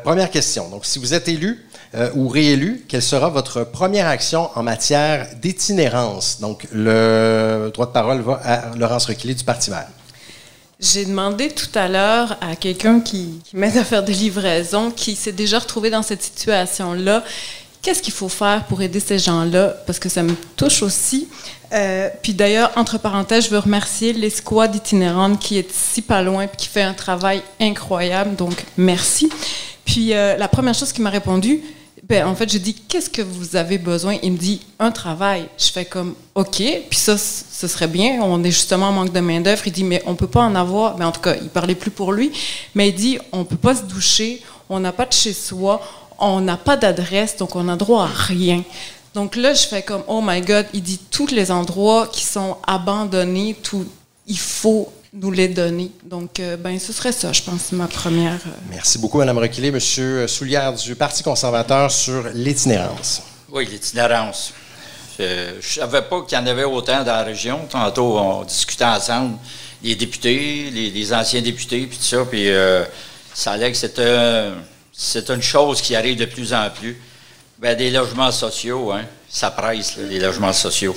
[0.05, 0.69] première question.
[0.69, 5.27] Donc, si vous êtes élu, euh, ou réélu, quelle sera votre première action en matière
[5.41, 6.41] d'itinérance?
[6.41, 9.89] Donc, le droit de parole va à Laurence Requillet du Parti vert.
[10.79, 15.33] J'ai demandé tout à l'heure à quelqu'un qui, m'aide à faire des livraisons, qui s'est
[15.33, 17.23] déjà retrouvé dans cette situation-là,
[17.83, 21.29] qu'est-ce qu'il faut faire pour aider ces gens-là, parce que ça me touche aussi.
[21.73, 26.45] Euh, puis d'ailleurs, entre parenthèses, je veux remercier l'escouade itinérante qui est si pas loin
[26.45, 29.29] et qui fait un travail incroyable, donc merci.
[29.85, 31.61] Puis euh, la première chose qu'il m'a répondu,
[32.13, 34.17] en fait, je dis, qu'est-ce que vous avez besoin?
[34.23, 35.49] Il me dit, un travail.
[35.59, 38.21] Je fais comme, OK, puis ça, ce serait bien.
[38.23, 39.63] On est justement en manque de main-d'œuvre.
[39.67, 40.99] Il dit, mais on peut pas en avoir.
[40.99, 42.33] Mais en tout cas, il parlait plus pour lui.
[42.75, 44.43] Mais il dit, on peut pas se doucher.
[44.69, 45.81] On n'a pas de chez soi.
[46.19, 47.37] On n'a pas d'adresse.
[47.37, 48.63] Donc, on n'a droit à rien.
[49.15, 52.57] Donc là, je fais comme, oh my God, il dit tous les endroits qui sont
[52.67, 53.85] abandonnés, tout,
[54.27, 55.91] il faut nous les donner.
[56.05, 58.35] Donc, euh, ben, ce serait ça, je pense, ma première.
[58.47, 59.71] Euh, Merci beaucoup, Mme Requilé.
[59.71, 63.23] Monsieur Soulière du Parti conservateur sur l'itinérance.
[63.51, 64.53] Oui, l'itinérance.
[65.19, 67.67] Je ne savais pas qu'il y en avait autant dans la région.
[67.69, 69.37] Tantôt, on discutait ensemble,
[69.83, 72.25] les députés, les, anciens députés, puis tout ça.
[72.25, 72.85] Puis euh,
[73.35, 73.79] ça allait que
[74.93, 76.99] c'est une chose qui arrive de plus en plus.
[77.59, 80.97] Ben, des logements sociaux, hein, ça presse, les logements sociaux.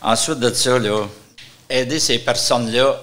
[0.00, 1.06] Ensuite de ça, là,
[1.72, 3.00] aider ces personnes-là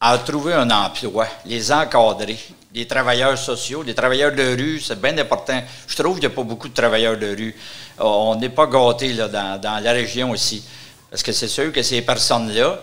[0.00, 2.38] à trouver un emploi, les encadrer.
[2.74, 5.62] Les travailleurs sociaux, les travailleurs de rue, c'est bien important.
[5.86, 7.54] Je trouve qu'il n'y a pas beaucoup de travailleurs de rue.
[8.00, 10.64] Euh, on n'est pas gâtés dans, la région aussi.
[11.08, 12.80] Parce que c'est sûr que ces personnes-là,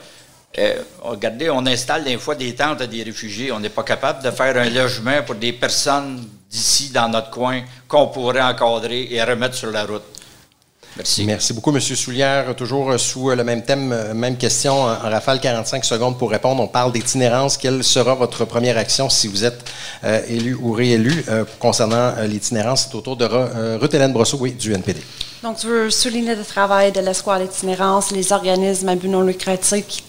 [0.58, 3.52] euh, regardez, on installe des fois des tentes à des réfugiés.
[3.52, 7.62] On n'est pas capable de faire un logement pour des personnes d'ici, dans notre coin,
[7.88, 10.04] qu'on pourrait encadrer et remettre sur la route.
[10.98, 11.54] Merci.
[11.54, 11.80] Beaucoup, M.
[11.80, 12.56] Soulière.
[12.56, 16.62] Toujours sous le même thème, euh, même question en rafale, 45 secondes pour répondre.
[16.62, 17.58] On parle d'itinérance.
[17.58, 19.64] Quelle sera votre première action si vous êtes
[20.28, 21.26] élu ou réélu
[21.60, 22.88] concernant l'itinérance?
[22.90, 25.02] C'est autour de Ruth Hélène Brosseau, oui, du NPD.
[25.44, 29.88] Donc, je veux souligner le travail de l'escouade itinérance, les organismes à but non lucratif
[29.88, 30.04] qui,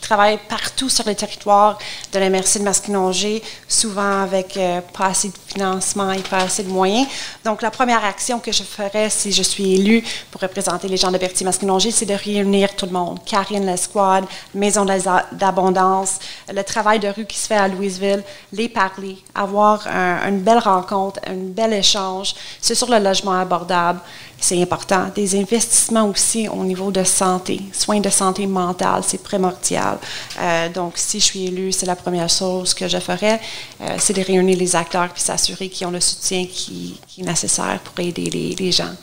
[0.00, 1.78] travaillent partout sur le territoire
[2.12, 6.62] de la MRC de Masquinongé, souvent avec euh, pas assez de financement et pas assez
[6.62, 7.06] de moyens.
[7.44, 11.12] Donc, la première action que je ferais si je suis élue pour représenter les gens
[11.12, 13.18] de Berthier-Masquinongé, c'est de réunir tout le monde.
[13.26, 14.86] Karine, l'escouade, Maison
[15.32, 16.18] d'abondance,
[16.50, 18.22] le travail de rue qui se fait à Louisville,
[18.54, 22.34] les parler, avoir une belle rencontre, un bel échange.
[22.60, 24.00] C'est sur le logement abordable
[24.42, 25.10] c'est important.
[25.14, 29.98] Des investissements aussi au niveau de santé, soins de santé mentale, c'est primordial.
[30.40, 33.40] Euh, donc, si je suis élue, c'est la première chose que je ferais,
[33.80, 37.80] euh, c'est de réunir les acteurs puis s'assurer qu'ils ont le soutien qui, est nécessaire
[37.84, 38.94] pour aider les, gens.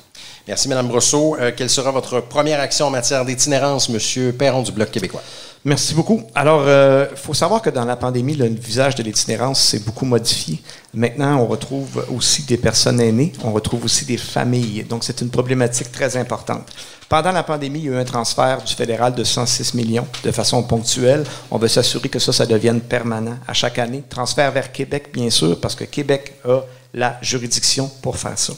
[0.47, 1.35] Merci, Mme Brosseau.
[1.39, 4.33] Euh, quelle sera votre première action en matière d'itinérance, M.
[4.33, 5.21] Perron du Bloc québécois?
[5.65, 6.23] Merci beaucoup.
[6.35, 10.05] Alors, il euh, faut savoir que dans la pandémie, le visage de l'itinérance s'est beaucoup
[10.05, 10.61] modifié.
[10.93, 14.85] Maintenant, on retrouve aussi des personnes aînées, on retrouve aussi des familles.
[14.85, 16.65] Donc, c'est une problématique très importante.
[17.09, 20.31] Pendant la pandémie, il y a eu un transfert du fédéral de 106 millions de
[20.31, 21.25] façon ponctuelle.
[21.51, 24.03] On veut s'assurer que ça, ça devienne permanent à chaque année.
[24.07, 26.61] Transfert vers Québec, bien sûr, parce que Québec a
[26.93, 28.53] la juridiction pour faire ça.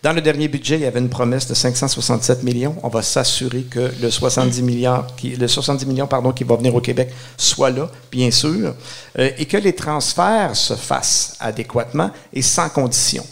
[0.00, 2.76] Dans le dernier budget, il y avait une promesse de 567 millions.
[2.84, 6.72] On va s'assurer que le 70 millions, qui, le 70 millions pardon, qui va venir
[6.76, 8.74] au Québec soit là, bien sûr,
[9.18, 13.24] euh, et que les transferts se fassent adéquatement et sans condition.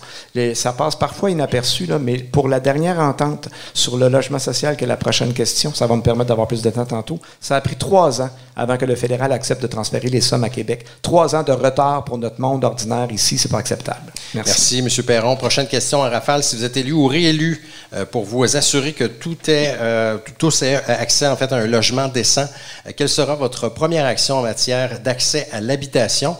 [0.54, 4.82] ça passe parfois inaperçu, là, mais pour la dernière entente sur le logement social, qui
[4.82, 7.60] est la prochaine question, ça va me permettre d'avoir plus de temps tantôt, ça a
[7.60, 10.84] pris trois ans avant que le fédéral accepte de transférer les sommes à Québec.
[11.02, 14.12] Trois ans de retard pour notre monde ordinaire ici, c'est pas acceptable.
[14.34, 14.82] Merci.
[14.82, 15.04] Merci, M.
[15.04, 15.36] Perron.
[15.36, 19.36] Prochaine question à Rafale vous êtes élu ou réélu euh, pour vous assurer que tout
[19.46, 22.48] est, euh, tous aient accès en fait à un logement décent,
[22.86, 26.34] euh, quelle sera votre première action en matière d'accès à l'habitation?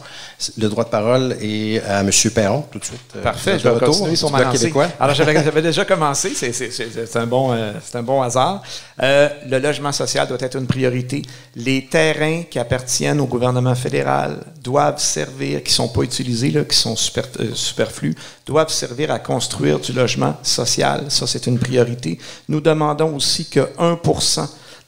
[0.59, 2.11] Le droit de parole est à M.
[2.35, 3.01] Perron, tout de suite.
[3.23, 4.89] Parfait, je vais continuer sur ma québécois.
[5.01, 8.63] Alors, j'avais déjà commencé, c'est un, bon, un bon hasard.
[8.99, 11.23] le logement social doit être une priorité.
[11.55, 16.65] Les terrains qui appartiennent au gouvernement fédéral doivent servir, qui ne sont pas utilisés, là,
[16.65, 17.25] qui sont super,
[17.55, 18.15] superflus,
[18.45, 21.07] doivent servir à construire du logement social.
[21.09, 22.19] Ça, c'est une priorité.
[22.49, 24.01] Nous demandons aussi que 1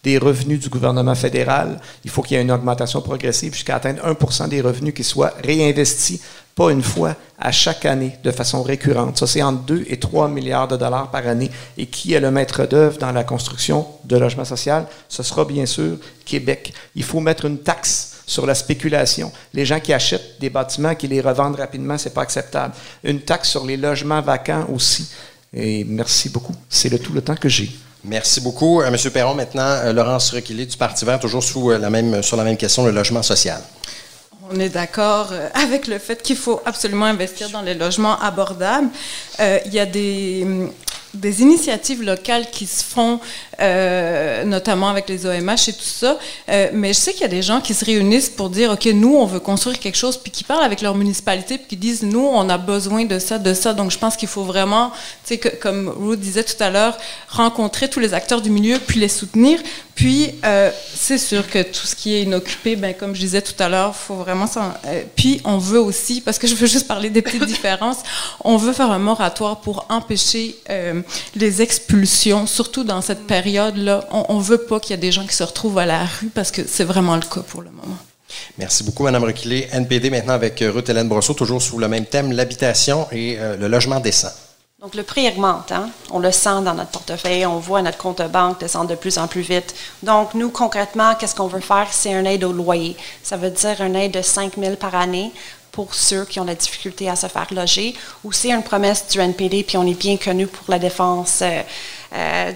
[0.02, 4.02] des revenus du gouvernement fédéral, il faut qu'il y ait une augmentation progressive jusqu'à atteindre
[4.04, 6.20] 1 des revenus qui soient réinvestis,
[6.54, 9.16] pas une fois, à chaque année, de façon récurrente.
[9.18, 11.50] Ça, c'est entre 2 et 3 milliards de dollars par année.
[11.76, 14.86] Et qui est le maître d'œuvre dans la construction de logement social?
[15.08, 16.72] Ce sera bien sûr Québec.
[16.96, 19.32] Il faut mettre une taxe sur la spéculation.
[19.54, 22.74] Les gens qui achètent des bâtiments, qui les revendent rapidement, c'est pas acceptable.
[23.04, 25.08] Une taxe sur les logements vacants aussi.
[25.52, 26.54] Et merci beaucoup.
[26.68, 27.70] C'est le tout le temps que j'ai.
[28.04, 28.80] Merci beaucoup.
[28.80, 32.56] Euh, Monsieur Perron, maintenant, euh, Laurence Requilé du Parti vert, toujours euh, sur la même
[32.56, 33.60] question, le logement social.
[34.50, 38.88] On est d'accord avec le fait qu'il faut absolument investir dans les logements abordables.
[39.38, 40.46] il y a des,
[41.14, 43.20] des initiatives locales qui se font,
[43.60, 46.18] euh, notamment avec les OMH et tout ça.
[46.48, 48.84] Euh, mais je sais qu'il y a des gens qui se réunissent pour dire, OK,
[48.86, 52.02] nous, on veut construire quelque chose, puis qui parlent avec leur municipalité, puis qui disent,
[52.02, 53.72] nous, on a besoin de ça, de ça.
[53.72, 54.90] Donc, je pense qu'il faut vraiment,
[55.26, 56.98] tu sais, comme Ruth disait tout à l'heure,
[57.28, 59.60] rencontrer tous les acteurs du milieu, puis les soutenir.
[59.94, 63.60] Puis, euh, c'est sûr que tout ce qui est inoccupé, ben, comme je disais tout
[63.60, 64.72] à l'heure, faut vraiment s'en...
[65.16, 67.98] puis, on veut aussi, parce que je veux juste parler des petites différences,
[68.44, 70.56] on veut faire un moratoire pour empêcher
[71.34, 74.06] les expulsions, surtout dans cette période-là.
[74.10, 76.28] On ne veut pas qu'il y ait des gens qui se retrouvent à la rue
[76.28, 77.98] parce que c'est vraiment le cas pour le moment.
[78.58, 79.68] Merci beaucoup, Mme Requilé.
[79.72, 83.56] NPD maintenant avec euh, Ruth Hélène Brosseau, toujours sous le même thème, l'habitation et euh,
[83.56, 84.28] le logement décent.
[84.80, 85.72] Donc, le prix augmente.
[85.72, 85.90] Hein?
[86.12, 87.44] On le sent dans notre portefeuille.
[87.46, 89.74] On voit notre compte de banque descendre de plus en plus vite.
[90.04, 91.88] Donc, nous, concrètement, qu'est-ce qu'on veut faire?
[91.90, 92.96] C'est un aide au loyer.
[93.24, 95.32] Ça veut dire un aide de 5 000 par année
[95.72, 97.94] pour ceux qui ont la difficulté à se faire loger,
[98.24, 101.62] ou c'est une promesse du NPD, puis on est bien connu pour la défense euh,
[102.14, 102.52] euh,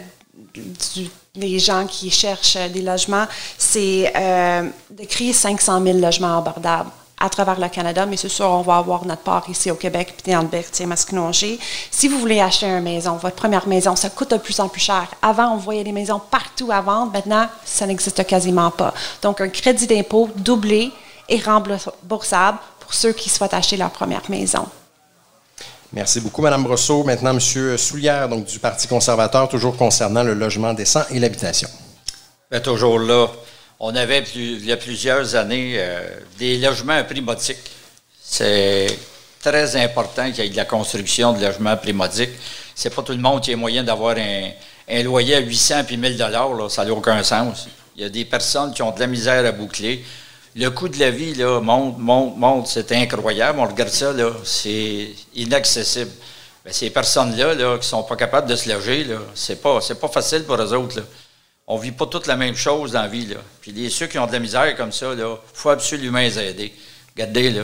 [1.34, 6.90] des gens qui cherchent des logements, c'est euh, de créer 500 000 logements abordables
[7.22, 10.14] à travers le Canada, mais c'est sûr, on va avoir notre part ici au Québec,
[10.20, 11.56] puis dans le Berthier, Masquinongé.
[11.88, 14.80] Si vous voulez acheter une maison, votre première maison, ça coûte de plus en plus
[14.80, 15.06] cher.
[15.22, 17.12] Avant, on voyait des maisons partout à vendre.
[17.12, 18.92] Maintenant, ça n'existe quasiment pas.
[19.22, 20.90] Donc, un crédit d'impôt doublé
[21.28, 22.58] et remboursable
[22.94, 24.66] ceux qui souhaitent acheter leur première maison.
[25.92, 27.04] Merci beaucoup, Mme Brosseau.
[27.04, 27.76] Maintenant, M.
[27.76, 31.68] Soulière, donc du Parti conservateur, toujours concernant le logement décent et l'habitation.
[32.50, 33.28] Ben, toujours là.
[33.78, 36.00] On avait, il y a plusieurs années, euh,
[36.38, 37.58] des logements à prix modique.
[38.22, 38.86] C'est
[39.42, 42.30] très important qu'il y ait de la construction de logements à prix modique.
[42.74, 46.16] C'est pas tout le monde qui a moyen d'avoir un, loyer à 800 puis 1000
[46.16, 46.70] dollars.
[46.70, 47.66] Ça n'a aucun sens.
[47.96, 50.04] Il y a des personnes qui ont de la misère à boucler
[50.54, 52.66] le coût de la vie là, monte, monte, monte.
[52.66, 53.58] C'est incroyable.
[53.58, 56.10] On regarde ça, là, c'est inaccessible.
[56.64, 60.08] Ben, ces personnes-là là, qui sont pas capables de se loger, ce n'est pas, pas
[60.08, 60.98] facile pour eux autres.
[60.98, 61.02] Là.
[61.66, 63.26] On vit pas toutes la même chose dans la vie.
[63.26, 63.36] Là.
[63.60, 65.24] Puis les, ceux qui ont de la misère comme ça, il
[65.54, 66.72] faut absolument les aider.
[67.16, 67.62] Regardez, là,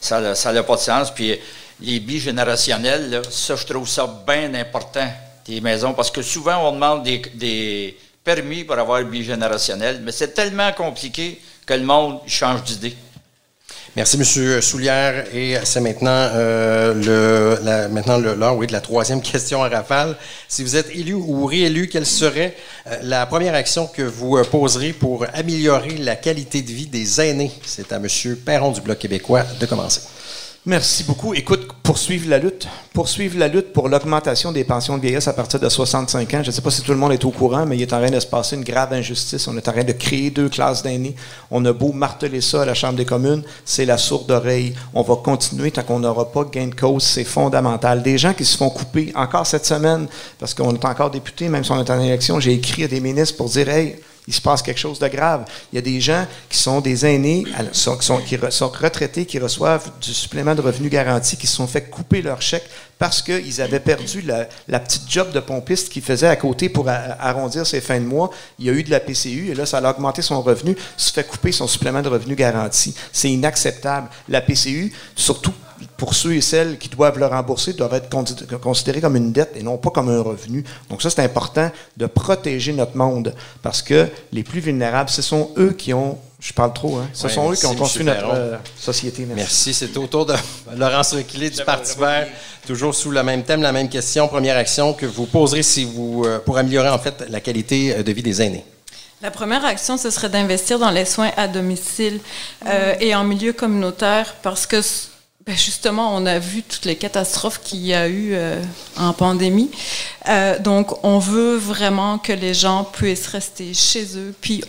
[0.00, 0.20] ça
[0.52, 1.10] n'a pas de sens.
[1.12, 1.38] Puis
[1.80, 5.08] les bigénérationnels, ça, je trouve ça bien important,
[5.46, 10.72] des maisons, parce que souvent, on demande des, permis pour avoir bigénérationnel, mais c'est tellement
[10.72, 12.96] compliqué que le monde change d'idée.
[13.96, 14.60] Merci, M.
[14.60, 15.24] Soulière.
[15.32, 20.16] Et c'est maintenant euh, le, maintenant l'heure de la troisième question à rafale.
[20.48, 22.56] Si vous êtes élu ou réélu, quelle serait
[22.88, 27.20] euh, la première action que vous euh, poserez pour améliorer la qualité de vie des
[27.20, 27.52] aînés?
[27.64, 28.08] C'est à M.
[28.44, 30.00] Perron du Bloc québécois de commencer.
[30.66, 31.34] Merci beaucoup.
[31.34, 32.66] Écoute, poursuivre la lutte.
[32.94, 36.42] Poursuivre la lutte pour l'augmentation des pensions de vieillesse à partir de 65 ans.
[36.42, 37.98] Je ne sais pas si tout le monde est au courant, mais il est en
[37.98, 39.46] train de se passer une grave injustice.
[39.46, 41.16] On est en train de créer deux classes d'aînés.
[41.50, 44.74] On a beau marteler ça à la Chambre des communes, c'est la sourde oreille.
[44.94, 47.02] On va continuer tant qu'on n'aura pas gain de cause.
[47.02, 48.02] C'est fondamental.
[48.02, 50.06] Des gens qui se font couper encore cette semaine,
[50.38, 53.00] parce qu'on est encore député, même si on est en élection, j'ai écrit à des
[53.00, 53.96] ministres pour dire, hey,
[54.26, 55.44] il se passe quelque chose de grave.
[55.72, 60.14] Il y a des gens qui sont des aînés, qui sont, retraités, qui reçoivent du
[60.14, 62.64] supplément de revenu garanti, qui se sont fait couper leur chèque
[62.98, 67.66] parce qu'ils avaient perdu la, petite job de pompiste qu'ils faisaient à côté pour arrondir
[67.66, 68.30] ses fins de mois.
[68.58, 71.12] Il y a eu de la PCU et là, ça a augmenté son revenu, se
[71.12, 72.94] fait couper son supplément de revenu garanti.
[73.12, 74.08] C'est inacceptable.
[74.28, 75.52] La PCU, surtout
[75.96, 78.08] pour ceux et celles qui doivent le rembourser, doivent être
[78.60, 80.64] considérés comme une dette et non pas comme un revenu.
[80.90, 85.50] Donc ça, c'est important de protéger notre monde parce que les plus vulnérables, ce sont
[85.56, 87.08] eux qui ont je parle trop, hein?
[87.14, 89.26] Ce sont eux qui ont construit notre euh, société.
[89.34, 89.72] Merci.
[89.72, 90.34] C'est autour de
[90.76, 92.28] Laurence Requilé du Parti vert,
[92.66, 94.28] toujours sous le même thème, la même question.
[94.28, 98.02] Première action que vous poserez si vous, euh, pour améliorer en fait la qualité euh,
[98.02, 98.66] de vie des aînés.
[99.22, 102.20] La première action, ce serait d'investir dans les soins à domicile
[103.00, 104.82] et en milieu communautaire parce que
[105.46, 108.62] ben justement, on a vu toutes les catastrophes qu'il y a eu euh,
[108.96, 109.70] en pandémie.
[110.26, 114.34] Euh, donc, on veut vraiment que les gens puissent rester chez eux.
[114.40, 114.64] Puis,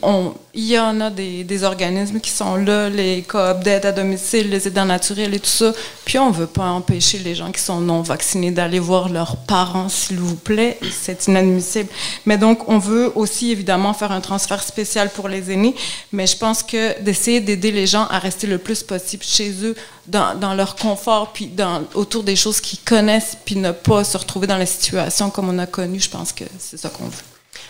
[0.54, 4.50] il y en a des, des organismes qui sont là, les coop d'aide à domicile,
[4.50, 5.72] les aidants naturels et tout ça.
[6.04, 9.38] Puis, on ne veut pas empêcher les gens qui sont non vaccinés d'aller voir leurs
[9.38, 10.78] parents, s'il vous plaît.
[10.92, 11.90] C'est inadmissible.
[12.26, 15.76] Mais donc, on veut aussi, évidemment, faire un transfert spécial pour les aînés.
[16.12, 19.76] Mais je pense que d'essayer d'aider les gens à rester le plus possible chez eux,
[20.08, 24.18] dans, dans leur confort, puis dans, autour des choses qu'ils connaissent, puis ne pas se
[24.18, 27.24] retrouver dans la situation comme on a connu, je pense que c'est ça qu'on veut.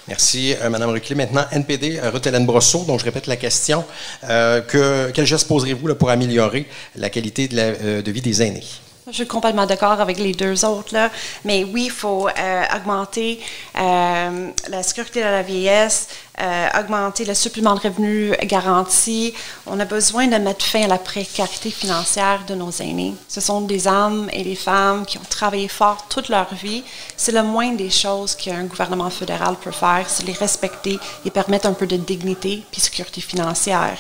[0.07, 1.15] Merci, euh, Mme Ruclé.
[1.15, 2.84] Maintenant, NPD, euh, Ruth Hélène Brosseau.
[2.86, 3.84] Donc, je répète la question.
[4.23, 8.63] Euh, que, quel geste poserez-vous pour améliorer la qualité de, de vie des aînés?
[9.08, 11.12] Je suis complètement d'accord avec les deux autres, là.
[11.43, 13.39] mais oui, il faut euh, augmenter
[13.78, 16.08] euh, la sécurité de la vieillesse,
[16.41, 19.32] euh, augmenter le supplément de revenus garanti.
[19.68, 23.14] On a besoin de mettre fin à la précarité financière de nos aînés.
[23.28, 26.84] Ce sont des hommes et des femmes qui ont travaillé fort toute leur vie.
[27.16, 31.68] C'est le moins des choses qu'un gouvernement fédéral peut faire, c'est les respecter et permettre
[31.68, 33.99] un peu de dignité puis sécurité financière.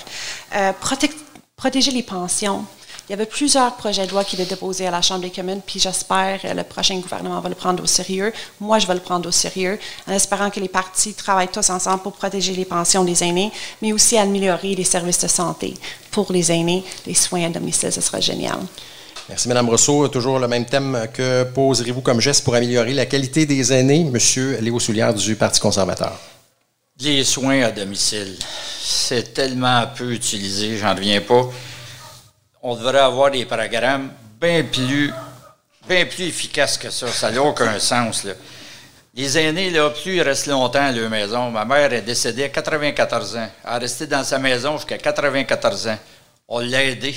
[1.57, 2.65] protéger les pensions.
[3.07, 5.61] Il y avait plusieurs projets de loi qui étaient déposés à la Chambre des communes,
[5.63, 8.33] puis j'espère que le prochain gouvernement va le prendre au sérieux.
[8.59, 9.77] Moi, je vais le prendre au sérieux,
[10.07, 13.93] en espérant que les partis travaillent tous ensemble pour protéger les pensions des aînés, mais
[13.93, 15.75] aussi améliorer les services de santé
[16.09, 17.91] pour les aînés, les soins à domicile.
[17.91, 18.57] Ce sera génial.
[19.29, 20.07] Merci, Mme Rousseau.
[20.07, 24.57] Toujours le même thème que poserez-vous comme geste pour améliorer la qualité des aînés, M.
[24.61, 26.19] Léo Soulière du Parti conservateur?
[26.99, 28.35] Les soins à domicile,
[28.81, 31.49] c'est tellement peu utilisé, j'en reviens pas
[32.67, 34.09] on devrait avoir des programmes
[34.41, 35.13] bien plus,
[35.87, 37.07] efficaces que ça.
[37.07, 38.25] Ça n'a aucun sens.
[39.13, 41.51] Les aînés, là, plus ils restent longtemps à leur maison.
[41.51, 43.47] Ma mère est décédée à 94 ans.
[43.63, 45.97] Elle est restée dans sa maison jusqu'à 94 ans.
[46.47, 47.15] On l'a aidé.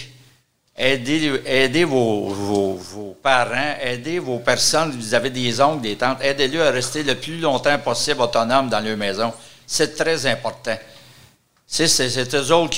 [0.76, 6.70] Aidez, vos, vos, parents, aidez vos personnes, vous avez des oncles, des tantes, aidez-les à
[6.70, 9.32] rester le plus longtemps possible autonomes dans leur maison.
[9.66, 10.76] C'est très important.
[11.70, 12.70] C'est eux autres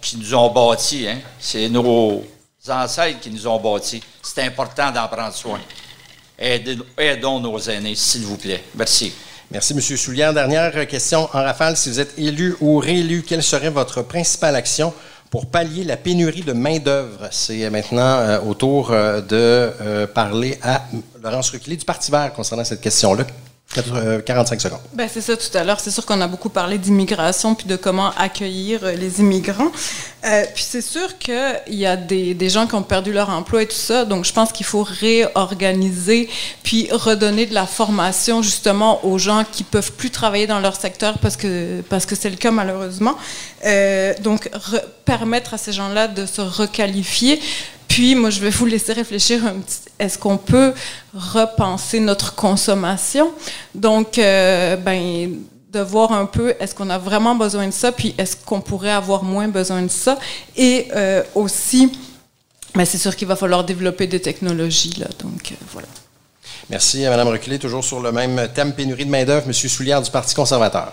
[0.00, 1.06] qui, nous ont bâtis.
[1.06, 1.18] Hein?
[1.38, 2.24] C'est nos
[2.68, 4.02] ancêtres qui nous ont bâtis.
[4.22, 5.60] C'est important d'en prendre soin.
[6.38, 8.64] Aidons nos aînés, s'il vous plaît.
[8.74, 9.12] Merci.
[9.50, 9.80] Merci, M.
[9.80, 10.32] Soulière.
[10.32, 11.76] Dernière question en rafale.
[11.76, 14.94] Si vous êtes élu ou réélu, quelle serait votre principale action
[15.28, 17.28] pour pallier la pénurie de main-d'œuvre?
[17.30, 20.84] C'est maintenant euh, au tour euh, de euh, parler à
[21.22, 23.24] Laurence Ruquilly du Parti vert concernant cette question-là.
[23.72, 24.80] 45 euh, secondes.
[24.94, 25.78] Ben, c'est ça tout à l'heure.
[25.78, 29.70] C'est sûr qu'on a beaucoup parlé d'immigration puis de comment accueillir euh, les immigrants.
[30.24, 33.62] Euh, puis c'est sûr qu'il y a des, des, gens qui ont perdu leur emploi
[33.62, 34.04] et tout ça.
[34.04, 36.28] Donc je pense qu'il faut réorganiser
[36.64, 41.18] puis redonner de la formation justement aux gens qui peuvent plus travailler dans leur secteur
[41.18, 43.16] parce que parce que c'est le cas malheureusement.
[44.20, 44.50] donc
[45.04, 47.40] permettre à ces gens-là de se requalifier
[47.90, 49.80] Puis, moi, je vais vous laisser réfléchir un petit.
[49.98, 50.72] Est-ce qu'on peut
[51.12, 53.32] repenser notre consommation?
[53.74, 55.34] Donc, euh, ben,
[55.72, 58.92] de voir un peu est-ce qu'on a vraiment besoin de ça, puis est-ce qu'on pourrait
[58.92, 60.20] avoir moins besoin de ça?
[60.56, 61.90] Et euh, aussi,
[62.76, 64.94] ben, c'est sûr qu'il va falloir développer des technologies.
[64.96, 65.88] Là, donc, euh, voilà.
[66.68, 67.58] Merci, Mme Reculé.
[67.58, 69.46] Toujours sur le même thème, pénurie de main-d'œuvre.
[69.48, 69.52] M.
[69.52, 70.92] Soulière du Parti conservateur.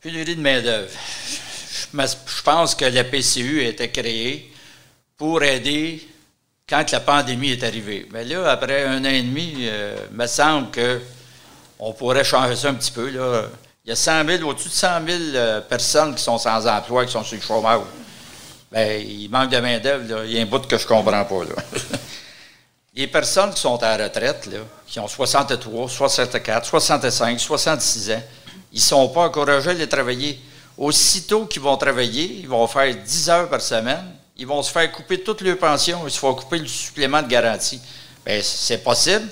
[0.00, 0.90] Pénurie de main-d'œuvre.
[1.94, 4.52] Je pense que la PCU a été créée
[5.16, 6.08] pour aider
[6.68, 8.08] quand la pandémie est arrivée.
[8.12, 12.74] Mais là, après un an et demi, il me semble qu'on pourrait changer ça un
[12.74, 13.10] petit peu.
[13.10, 13.44] Là.
[13.84, 17.04] Il y a 100 000, au-dessus de 100 000 euh, personnes qui sont sans emploi,
[17.04, 17.80] qui sont sur le chômage.
[18.70, 20.24] Bien, il manque de main-d'œuvre.
[20.24, 21.44] Il y a un bout que je ne comprends pas.
[21.44, 21.62] Là.
[22.94, 28.22] Les personnes qui sont à la retraite, là, qui ont 63, 64, 65, 66 ans,
[28.72, 30.40] ils ne sont pas encouragés à les travailler.
[30.78, 34.90] Aussitôt qu'ils vont travailler, ils vont faire 10 heures par semaine, ils vont se faire
[34.90, 37.80] couper toute leur pension, ils se font couper le supplément de garantie.
[38.26, 39.28] Bien, c'est possible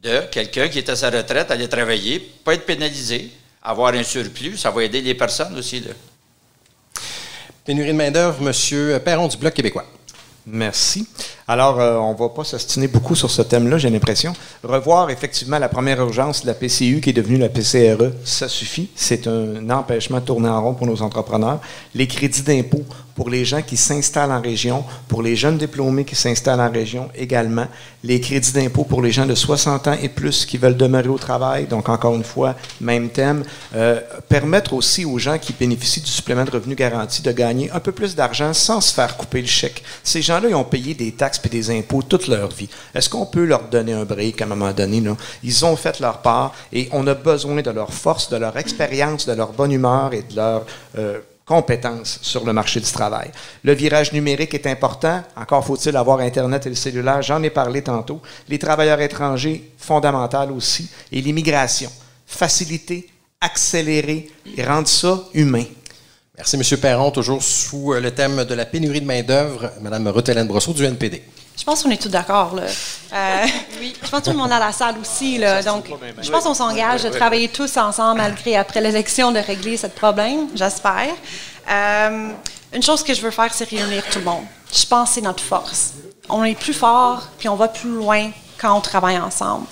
[0.00, 4.56] de quelqu'un qui est à sa retraite aller travailler, pas être pénalisé, avoir un surplus,
[4.56, 5.80] ça va aider les personnes aussi.
[5.80, 5.90] Là.
[7.64, 9.00] Pénurie de main-d'œuvre, M.
[9.00, 9.86] Perron du Bloc québécois.
[10.50, 11.06] Merci.
[11.46, 14.32] Alors, euh, on ne va pas s'ostiner beaucoup sur ce thème-là, j'ai l'impression.
[14.64, 18.88] Revoir effectivement la première urgence la PCU qui est devenue la PCRE, ça suffit.
[18.94, 21.60] C'est un empêchement de tourner en rond pour nos entrepreneurs.
[21.94, 22.84] Les crédits d'impôt
[23.18, 27.08] pour les gens qui s'installent en région, pour les jeunes diplômés qui s'installent en région
[27.16, 27.66] également,
[28.04, 31.18] les crédits d'impôt pour les gens de 60 ans et plus qui veulent demeurer au
[31.18, 33.42] travail, donc encore une fois, même thème,
[33.74, 37.80] euh, permettre aussi aux gens qui bénéficient du supplément de revenu garanti de gagner un
[37.80, 39.82] peu plus d'argent sans se faire couper le chèque.
[40.04, 42.68] Ces ils ont payé des taxes et des impôts toute leur vie.
[42.94, 45.02] Est-ce qu'on peut leur donner un break à un moment donné?
[45.42, 49.26] Ils ont fait leur part et on a besoin de leur force, de leur expérience,
[49.26, 50.66] de leur bonne humeur et de leur...
[50.96, 53.30] Euh, compétences sur le marché du travail.
[53.64, 55.22] Le virage numérique est important.
[55.34, 57.22] Encore faut-il avoir Internet et le cellulaire.
[57.22, 58.20] J'en ai parlé tantôt.
[58.48, 60.90] Les travailleurs étrangers, fondamental aussi.
[61.10, 61.90] Et l'immigration.
[62.26, 63.08] Faciliter,
[63.40, 65.64] accélérer et rendre ça humain.
[66.38, 66.80] Merci, M.
[66.80, 67.10] Perron.
[67.10, 69.72] Toujours sous euh, le thème de la pénurie de main-d'œuvre.
[69.80, 71.22] Mme Ruth-Hélène Brosseau du NPD.
[71.56, 72.54] Je pense qu'on est tous d'accord.
[72.54, 72.62] Là.
[72.62, 73.46] Euh,
[73.80, 73.92] oui.
[74.00, 75.38] Je pense que tout le monde à la salle aussi.
[75.38, 75.60] Là.
[75.64, 75.86] Donc,
[76.22, 80.46] je pense qu'on s'engage de travailler tous ensemble, malgré après l'élection, de régler ce problème,
[80.54, 81.08] j'espère.
[81.68, 82.28] Euh,
[82.72, 84.44] une chose que je veux faire, c'est réunir tout le monde.
[84.72, 85.94] Je pense que c'est notre force.
[86.28, 89.66] On est plus fort, puis on va plus loin quand on travaille ensemble.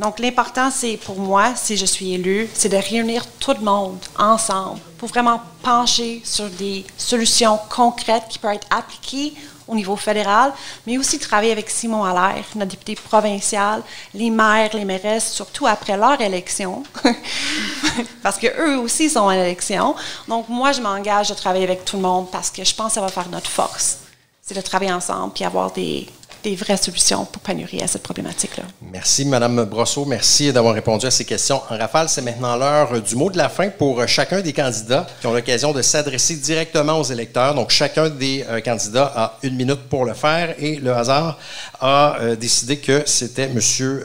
[0.00, 3.98] Donc, l'important, c'est pour moi, si je suis élue, c'est de réunir tout le monde
[4.18, 9.34] ensemble pour vraiment pencher sur des solutions concrètes qui peuvent être appliquées
[9.68, 10.54] au niveau fédéral,
[10.86, 13.82] mais aussi travailler avec Simon Allaire, notre député provincial,
[14.14, 16.82] les maires, les mairesses, surtout après leur élection,
[18.22, 19.94] parce qu'eux aussi sont en élection.
[20.26, 22.94] Donc, moi, je m'engage à travailler avec tout le monde parce que je pense que
[22.94, 23.98] ça va faire notre force.
[24.40, 26.08] C'est de travailler ensemble puis avoir des,
[26.42, 28.64] des vraies solutions pour pénurie à cette problématique-là.
[28.82, 30.04] Merci, Mme Brosseau.
[30.04, 31.62] Merci d'avoir répondu à ces questions.
[31.70, 35.26] En rafale, c'est maintenant l'heure du mot de la fin pour chacun des candidats qui
[35.26, 37.54] ont l'occasion de s'adresser directement aux électeurs.
[37.54, 41.38] Donc, chacun des euh, candidats a une minute pour le faire et le hasard
[41.80, 43.60] a euh, décidé que c'était M.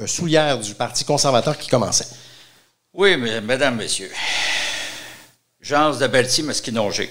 [0.05, 2.07] Soulière du Parti conservateur qui commençait.
[2.93, 4.11] Oui, mesdames, messieurs.
[5.59, 7.09] Jean de Berthier-Masquinongé.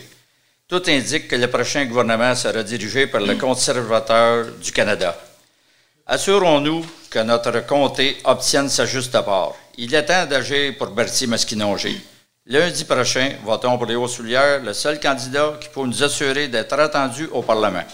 [0.66, 5.14] Tout indique que le prochain gouvernement sera dirigé par le conservateur du Canada.
[6.06, 9.52] Assurons-nous que notre comté obtienne sa juste part.
[9.76, 12.00] Il est temps d'agir pour Bertie Masquinongé.
[12.46, 17.26] Lundi prochain, votons pour Léo Soulière, le seul candidat qui peut nous assurer d'être attendu
[17.26, 17.84] au Parlement?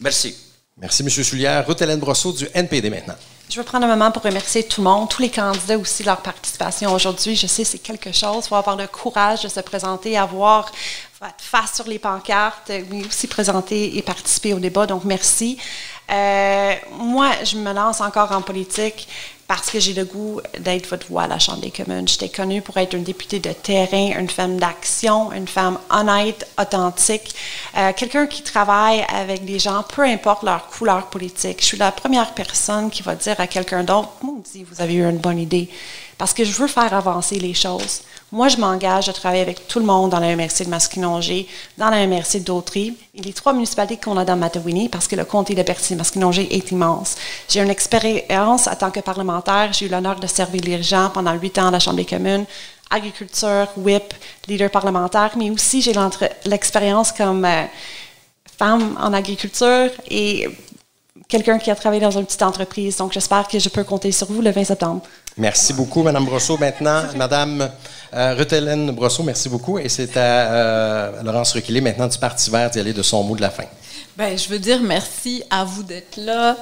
[0.00, 0.34] Merci.
[0.78, 1.10] Merci, M.
[1.10, 1.66] Soulière.
[1.66, 3.16] Ruth Hélène Brosseau du NPD maintenant.
[3.50, 6.08] Je veux prendre un moment pour remercier tout le monde, tous les candidats aussi de
[6.08, 7.36] leur participation aujourd'hui.
[7.36, 8.44] Je sais c'est quelque chose.
[8.44, 10.70] Il faut avoir le courage de se présenter, avoir
[11.38, 14.86] face sur les pancartes, mais aussi présenter et participer au débat.
[14.86, 15.58] Donc, merci.
[16.10, 19.06] Euh, moi, je me lance encore en politique
[19.46, 22.06] parce que j'ai le goût d'être votre voix à la Chambre des communes.
[22.06, 27.34] J'étais connue pour être une députée de terrain, une femme d'action, une femme honnête, authentique,
[27.76, 31.60] euh, quelqu'un qui travaille avec des gens, peu importe leur couleur politique.
[31.60, 34.10] Je suis la première personne qui va dire à quelqu'un d'autre,
[34.52, 35.68] dit vous avez eu une bonne idée,
[36.20, 38.02] parce que je veux faire avancer les choses.
[38.30, 41.48] Moi, je m'engage à travailler avec tout le monde dans la MRC de Masquinongé,
[41.78, 45.24] dans la MRC d'Autry, et les trois municipalités qu'on a dans Matawini, parce que le
[45.24, 47.16] comté de Berthier-Masquinongé est immense.
[47.48, 49.72] J'ai une expérience en tant que parlementaire.
[49.72, 52.44] J'ai eu l'honneur de servir les gens pendant huit ans à la Chambre des communes,
[52.90, 54.12] agriculture, whip,
[54.46, 55.94] leader parlementaire, mais aussi j'ai
[56.44, 57.64] l'expérience comme euh,
[58.58, 60.50] femme en agriculture et
[61.28, 62.96] quelqu'un qui a travaillé dans une petite entreprise.
[62.96, 65.02] Donc, j'espère que je peux compter sur vous le 20 septembre.
[65.40, 66.58] Merci beaucoup, Mme Brosseau.
[66.58, 67.70] Maintenant, Mme
[68.12, 69.78] euh, Ruth-Hélène Brosseau, merci beaucoup.
[69.78, 73.34] Et c'est à euh, Laurence Requilé, maintenant du Parti vert, d'y aller de son mot
[73.34, 73.64] de la fin.
[74.18, 76.58] Ben, je veux dire merci à vous d'être là,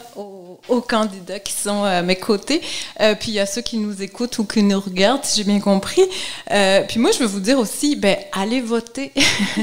[0.68, 2.61] aux, candidats qui sont à mes côtés,
[3.01, 6.05] euh, puis à ceux qui nous écoutent ou qui nous regardent, si j'ai bien compris.
[6.51, 9.12] Euh, puis moi, je veux vous dire aussi, ben, allez voter.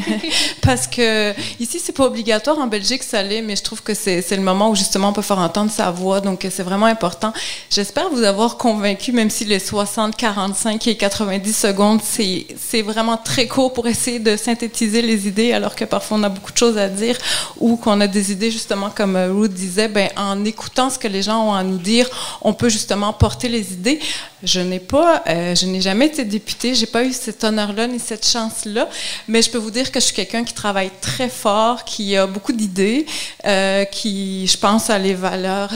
[0.61, 2.59] Parce que ici, c'est pas obligatoire.
[2.59, 5.21] En Belgique, ça l'est, mais je trouve que c'est le moment où justement on peut
[5.21, 6.21] faire entendre sa voix.
[6.21, 7.33] Donc, c'est vraiment important.
[7.69, 13.47] J'espère vous avoir convaincu, même si les 60, 45 et 90 secondes, c'est vraiment très
[13.47, 16.77] court pour essayer de synthétiser les idées, alors que parfois on a beaucoup de choses
[16.77, 17.17] à dire
[17.59, 21.07] ou qu'on a des idées, justement, comme euh, Ruth disait, ben, en écoutant ce que
[21.07, 22.07] les gens ont à nous dire,
[22.41, 23.99] on peut justement porter les idées.
[24.43, 27.99] Je n'ai pas, euh, je n'ai jamais été députée, j'ai pas eu cet honneur-là ni
[27.99, 28.89] cette chance-là,
[29.27, 32.27] mais je peux vous dire que je suis quelqu'un qui travaille très fort, qui a
[32.27, 33.05] beaucoup d'idées,
[33.45, 35.71] euh, qui, je pense à les valeurs,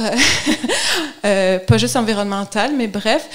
[1.22, 3.26] pas juste environnementales, mais bref.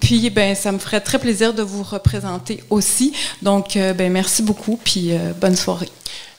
[0.00, 3.12] puis, ben, ça me ferait très plaisir de vous représenter aussi.
[3.42, 5.90] Donc, ben, merci beaucoup, puis bonne soirée.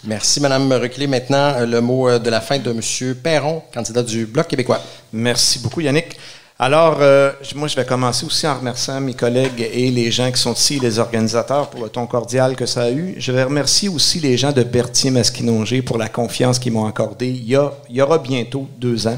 [0.08, 1.08] Merci, Madame Reculé.
[1.08, 3.16] Maintenant, euh, le mot euh, de la fin de M.
[3.16, 4.80] Perron, candidat du Bloc québécois.
[5.12, 6.16] Merci beaucoup, Yannick.
[6.60, 10.40] Alors, euh, moi, je vais commencer aussi en remerciant mes collègues et les gens qui
[10.40, 13.16] sont ici, les organisateurs, pour le ton cordial que ça a eu.
[13.18, 17.44] Je vais remercier aussi les gens de Berthier-Masquinongé pour la confiance qu'ils m'ont accordée il
[17.44, 17.58] y,
[17.90, 19.18] il y aura bientôt deux ans.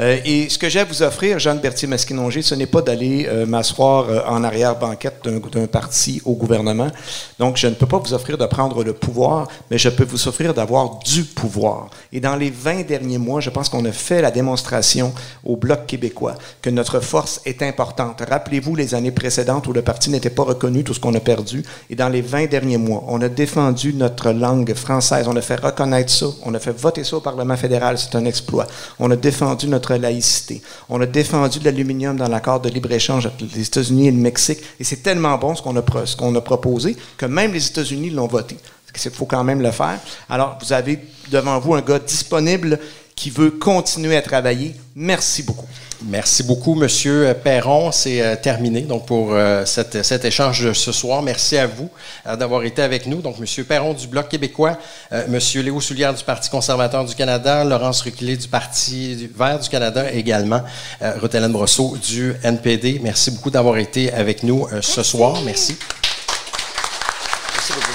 [0.00, 3.44] Euh, et ce que j'ai à vous offrir, Jeanne Berthier-Masquinonger, ce n'est pas d'aller euh,
[3.44, 6.88] m'asseoir euh, en arrière-banquette d'un parti au gouvernement.
[7.38, 10.26] Donc, je ne peux pas vous offrir de prendre le pouvoir, mais je peux vous
[10.26, 11.90] offrir d'avoir du pouvoir.
[12.12, 15.12] Et dans les 20 derniers mois, je pense qu'on a fait la démonstration
[15.44, 18.22] au Bloc québécois que notre force est importante.
[18.26, 21.62] Rappelez-vous les années précédentes où le parti n'était pas reconnu, tout ce qu'on a perdu.
[21.90, 25.26] Et dans les 20 derniers mois, on a défendu notre langue française.
[25.28, 26.26] On a fait reconnaître ça.
[26.44, 27.98] On a fait voter ça au Parlement fédéral.
[27.98, 28.66] C'est un exploit.
[28.98, 30.62] On a défendu notre laïcité.
[30.88, 34.60] On a défendu l'aluminium dans l'accord de libre-échange entre les États-Unis et le Mexique.
[34.78, 38.56] Et c'est tellement bon ce qu'on a, a proposé que même les États-Unis l'ont voté.
[39.04, 39.98] Il faut quand même le faire.
[40.28, 40.98] Alors, vous avez
[41.30, 42.78] devant vous un gars disponible
[43.20, 44.74] qui veut continuer à travailler.
[44.96, 45.66] Merci beaucoup.
[46.06, 47.92] Merci beaucoup, Monsieur Perron.
[47.92, 51.20] C'est euh, terminé donc pour euh, cet échange de ce soir.
[51.20, 51.90] Merci à vous
[52.26, 53.20] euh, d'avoir été avec nous.
[53.20, 54.78] Donc, Monsieur Perron du Bloc québécois,
[55.28, 60.10] Monsieur Léo Soulière du Parti conservateur du Canada, Laurence Ruquilé du Parti vert du Canada
[60.10, 60.62] également,
[61.02, 63.00] Ruth Hélène Brosseau du NPD.
[63.02, 65.42] Merci beaucoup d'avoir été avec nous ce soir.
[65.44, 65.76] Merci.
[67.54, 67.92] Merci beaucoup.